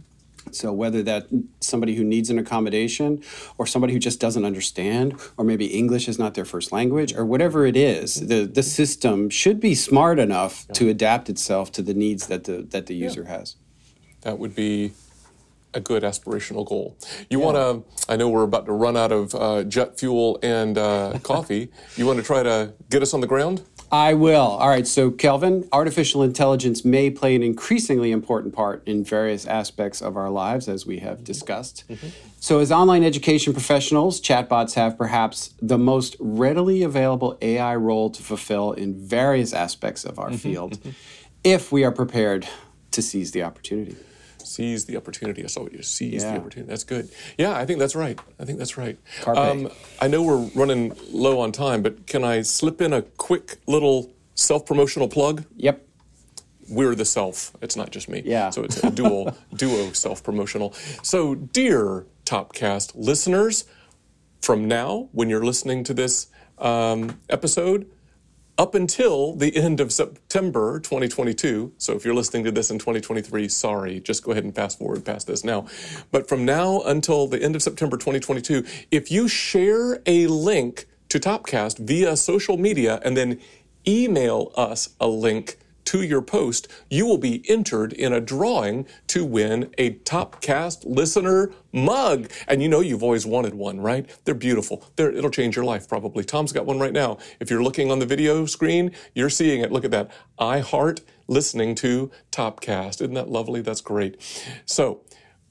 So 0.53 0.73
whether 0.73 1.03
that 1.03 1.29
somebody 1.61 1.95
who 1.95 2.05
needs 2.05 2.31
an 2.31 2.39
accommodation 2.39 3.23
or 3.59 3.67
somebody 3.67 3.93
who 3.93 3.99
just 3.99 4.21
doesn't 4.21 4.45
understand 4.45 5.15
or 5.37 5.45
maybe 5.45 5.67
English 5.67 6.09
is 6.09 6.19
not 6.19 6.35
their 6.35 6.45
first 6.45 6.73
language 6.73 7.15
or 7.15 7.25
whatever 7.25 7.67
it 7.67 7.77
is, 7.77 8.27
the, 8.27 8.47
the 8.47 8.63
system 8.63 9.31
should 9.31 9.61
be 9.61 9.75
smart 9.75 10.19
enough 10.19 10.67
yeah. 10.69 10.75
to 10.75 10.89
adapt 10.89 11.29
itself 11.29 11.71
to 11.73 11.83
the 11.83 11.95
needs 11.95 12.27
that 12.27 12.45
the 12.45 12.67
that 12.71 12.87
the 12.87 12.95
user 12.95 13.23
yeah. 13.23 13.39
has. 13.39 13.57
That 14.23 14.39
would 14.39 14.55
be 14.55 14.93
a 15.73 15.81
good 15.81 16.03
aspirational 16.03 16.67
goal. 16.67 16.97
You 17.29 17.39
yeah. 17.39 17.45
want 17.45 17.57
to, 17.57 18.13
I 18.13 18.17
know 18.17 18.29
we're 18.29 18.43
about 18.43 18.67
to 18.67 18.73
run 18.73 18.97
out 18.97 19.13
of 19.13 19.35
uh, 19.35 19.63
jet 19.65 19.99
fuel 19.99 20.39
and 20.43 20.77
uh, 20.77 21.19
coffee. 21.23 21.69
You 21.97 22.07
want 22.07 22.19
to 22.19 22.25
try 22.25 22.43
to 22.43 22.73
get 22.89 23.03
us 23.03 23.13
on 23.15 23.21
the 23.21 23.27
ground? 23.27 23.63
I 23.93 24.15
will. 24.15 24.41
All 24.41 24.69
right. 24.69 24.87
So, 24.87 25.11
Kelvin, 25.11 25.69
artificial 25.73 26.23
intelligence 26.23 26.85
may 26.85 27.11
play 27.11 27.35
an 27.35 27.43
increasingly 27.43 28.13
important 28.13 28.55
part 28.55 28.83
in 28.87 29.05
various 29.05 29.47
aspects 29.47 30.01
of 30.01 30.17
our 30.17 30.31
lives, 30.31 30.69
as 30.69 30.87
we 30.87 31.01
have 31.01 31.25
discussed. 31.25 31.85
Mm-hmm. 31.89 32.09
So, 32.39 32.61
as 32.61 32.71
online 32.71 33.03
education 33.03 33.53
professionals, 33.53 34.21
chatbots 34.21 34.75
have 34.75 34.97
perhaps 34.97 35.55
the 35.61 35.79
most 35.79 36.17
readily 36.21 36.83
available 36.83 37.37
AI 37.43 37.75
role 37.75 38.11
to 38.11 38.23
fulfill 38.23 38.73
in 38.73 38.95
various 38.95 39.53
aspects 39.53 40.05
of 40.05 40.19
our 40.19 40.29
mm-hmm. 40.29 40.37
field 40.37 40.79
mm-hmm. 40.79 40.91
if 41.43 41.73
we 41.73 41.83
are 41.83 41.93
prepared 41.93 42.47
to 42.93 43.03
seize 43.03 43.33
the 43.33 43.43
opportunity 43.43 43.97
seize 44.51 44.85
the 44.87 44.97
opportunity. 44.97 45.45
I 45.45 45.47
saw 45.47 45.63
what 45.63 45.73
you 45.73 45.83
seize 45.83 46.23
yeah. 46.23 46.33
the 46.33 46.39
opportunity. 46.41 46.69
That's 46.69 46.85
good. 46.85 47.11
Yeah, 47.39 47.55
I 47.55 47.65
think 47.67 47.79
that's 47.79 47.95
right. 47.95 48.19
I 48.39 48.45
think 48.45 48.59
that's 48.59 48.77
right. 48.77 48.99
Um, 49.27 49.71
I 50.01 50.09
know 50.09 50.23
we're 50.23 50.45
running 50.55 50.93
low 51.11 51.41
on 51.41 51.53
time, 51.53 51.83
but 51.83 52.07
can 52.07 52.25
I 52.25 52.43
slip 52.43 52.81
in 52.81 52.93
a 52.93 53.03
quick 53.03 53.59
little 53.67 54.13
self 54.35 54.67
promotional 54.67 55.09
plug? 55.09 55.45
Yep. 55.57 55.87
we're 56.69 56.95
the 56.95 57.05
self. 57.05 57.53
It's 57.61 57.77
not 57.77 57.91
just 57.91 58.09
me. 58.09 58.23
Yeah. 58.25 58.51
So 58.51 58.63
it's 58.63 58.83
a 58.83 58.91
dual 58.91 59.37
duo 59.55 59.93
self 60.05 60.23
promotional. 60.23 60.73
So 61.03 61.35
dear 61.35 62.07
Topcast 62.25 62.93
listeners, 62.95 63.65
from 64.41 64.69
now 64.69 65.09
when 65.13 65.29
you're 65.29 65.45
listening 65.45 65.85
to 65.85 65.95
this 65.95 66.29
um, 66.59 67.19
episode 67.29 67.91
up 68.61 68.75
until 68.75 69.35
the 69.35 69.57
end 69.57 69.81
of 69.81 69.91
September 69.91 70.79
2022. 70.81 71.73
So 71.79 71.95
if 71.95 72.05
you're 72.05 72.13
listening 72.13 72.45
to 72.45 72.53
this 72.53 72.71
in 72.71 72.79
2023, 72.79 73.49
sorry, 73.49 74.01
just 74.01 74.23
go 74.23 74.33
ahead 74.33 74.45
and 74.45 74.55
fast 74.55 74.79
forward 74.79 75.03
past 75.03 75.27
this 75.27 75.43
now. 75.43 75.67
But 76.13 76.29
from 76.29 76.45
now 76.45 76.83
until 76.83 77.27
the 77.27 77.43
end 77.43 77.57
of 77.57 77.63
September 77.63 77.97
2022, 77.97 78.67
if 78.91 79.11
you 79.11 79.29
share 79.29 80.03
a 80.05 80.27
link 80.27 80.85
to 81.09 81.19
Topcast 81.19 81.79
via 81.79 82.19
social 82.19 82.59
media 82.59 83.01
and 83.03 83.17
then 83.17 83.41
email 83.89 84.53
us 84.57 84.91
a 85.01 85.09
link 85.09 85.57
to 85.91 86.03
your 86.03 86.23
post, 86.23 86.69
you 86.89 87.05
will 87.05 87.19
be 87.19 87.43
entered 87.51 87.93
in 87.93 88.13
a 88.13 88.21
drawing 88.21 88.87
to 89.09 89.25
win 89.25 89.75
a 89.77 89.91
Topcast 89.91 90.85
listener 90.85 91.51
mug. 91.73 92.31
And 92.47 92.63
you 92.63 92.69
know 92.69 92.79
you've 92.79 93.03
always 93.03 93.27
wanted 93.27 93.55
one, 93.55 93.81
right? 93.81 94.09
They're 94.25 94.37
beautiful. 94.37 94.85
They're, 94.95 95.11
it'll 95.11 95.31
change 95.31 95.57
your 95.57 95.65
life 95.65 95.89
probably. 95.89 96.23
Tom's 96.23 96.53
got 96.53 96.65
one 96.65 96.79
right 96.79 96.93
now. 96.93 97.19
If 97.41 97.51
you're 97.51 97.65
looking 97.65 97.91
on 97.91 97.99
the 97.99 98.07
video 98.07 98.47
screen, 98.47 98.93
you're 99.17 99.31
seeing 99.31 99.63
it. 99.63 99.73
Look 99.73 99.85
at 99.85 99.91
that. 99.91 100.13
I 100.39 100.61
heart 100.61 101.01
listening 101.27 101.75
to 101.77 102.13
Topcast. 102.31 103.03
Isn't 103.03 103.15
that 103.15 103.29
lovely? 103.29 103.61
That's 103.61 103.81
great. 103.81 104.17
So, 104.67 105.03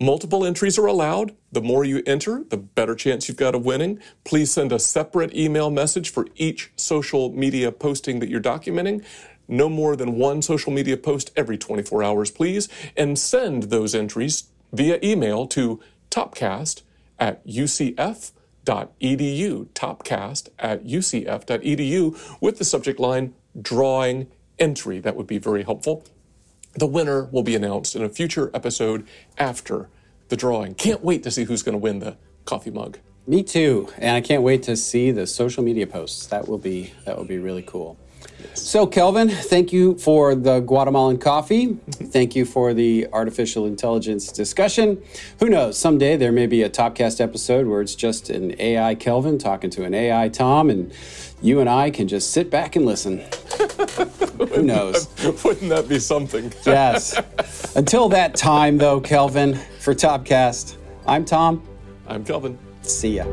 Multiple 0.01 0.45
entries 0.45 0.79
are 0.79 0.85
allowed. 0.85 1.35
The 1.51 1.59
more 1.59 1.83
you 1.83 2.01
enter, 2.07 2.45
the 2.47 2.55
better 2.55 2.95
chance 2.95 3.27
you've 3.27 3.35
got 3.35 3.53
of 3.53 3.65
winning. 3.65 3.99
Please 4.23 4.49
send 4.49 4.71
a 4.71 4.79
separate 4.79 5.35
email 5.35 5.69
message 5.69 6.09
for 6.09 6.25
each 6.37 6.71
social 6.77 7.33
media 7.33 7.69
posting 7.73 8.21
that 8.21 8.29
you're 8.29 8.39
documenting 8.39 9.03
no 9.49 9.67
more 9.69 9.95
than 9.95 10.17
one 10.17 10.41
social 10.41 10.71
media 10.71 10.97
post 10.97 11.31
every 11.35 11.57
24 11.57 12.03
hours, 12.03 12.31
please, 12.31 12.69
and 12.95 13.17
send 13.17 13.63
those 13.63 13.95
entries 13.95 14.49
via 14.71 14.99
email 15.03 15.47
to 15.47 15.79
topcast 16.11 16.83
at 17.19 17.45
ucf.edu, 17.45 18.31
topcast 18.65 20.49
at 20.59 20.85
ucf.edu, 20.85 22.41
with 22.41 22.57
the 22.57 22.65
subject 22.65 22.99
line 22.99 23.33
drawing 23.59 24.27
entry. 24.57 24.99
That 24.99 25.15
would 25.15 25.27
be 25.27 25.37
very 25.37 25.63
helpful. 25.63 26.05
The 26.75 26.87
winner 26.87 27.25
will 27.25 27.43
be 27.43 27.55
announced 27.55 27.95
in 27.95 28.03
a 28.03 28.09
future 28.09 28.51
episode 28.53 29.07
after 29.37 29.89
the 30.29 30.37
drawing. 30.37 30.75
Can't 30.75 31.03
wait 31.03 31.23
to 31.23 31.31
see 31.31 31.45
who's 31.45 31.63
going 31.63 31.73
to 31.73 31.79
win 31.79 31.99
the 31.99 32.15
coffee 32.45 32.71
mug. 32.71 32.99
Me 33.27 33.43
too, 33.43 33.89
and 33.97 34.15
I 34.15 34.21
can't 34.21 34.43
wait 34.43 34.63
to 34.63 34.75
see 34.75 35.11
the 35.11 35.27
social 35.27 35.63
media 35.63 35.85
posts. 35.85 36.27
That 36.27 36.47
will 36.47 36.57
be 36.57 36.93
that 37.05 37.17
will 37.17 37.25
be 37.25 37.37
really 37.37 37.61
cool. 37.61 37.97
So, 38.53 38.85
Kelvin, 38.85 39.29
thank 39.29 39.71
you 39.73 39.97
for 39.97 40.35
the 40.35 40.59
Guatemalan 40.59 41.17
coffee. 41.17 41.77
Thank 41.89 42.35
you 42.35 42.45
for 42.45 42.73
the 42.73 43.07
artificial 43.13 43.65
intelligence 43.65 44.31
discussion. 44.31 45.01
Who 45.39 45.49
knows? 45.49 45.77
Someday 45.77 46.17
there 46.17 46.31
may 46.31 46.45
be 46.45 46.63
a 46.63 46.69
Topcast 46.69 47.21
episode 47.21 47.67
where 47.67 47.81
it's 47.81 47.95
just 47.95 48.29
an 48.29 48.59
AI 48.59 48.95
Kelvin 48.95 49.37
talking 49.37 49.69
to 49.71 49.85
an 49.85 49.93
AI 49.93 50.29
Tom, 50.29 50.69
and 50.69 50.91
you 51.41 51.59
and 51.59 51.69
I 51.69 51.89
can 51.89 52.07
just 52.07 52.31
sit 52.31 52.49
back 52.49 52.75
and 52.75 52.85
listen. 52.85 53.19
Who 54.49 54.63
knows? 54.63 55.07
Wouldn't 55.43 55.69
that 55.69 55.87
be 55.87 55.99
something? 55.99 56.51
yes. 56.65 57.15
Until 57.75 58.09
that 58.09 58.35
time, 58.35 58.77
though, 58.77 58.99
Kelvin, 58.99 59.55
for 59.79 59.93
Topcast, 59.95 60.77
I'm 61.07 61.25
Tom. 61.25 61.63
I'm 62.07 62.23
Kelvin. 62.23 62.57
See 62.81 63.17
ya. 63.17 63.25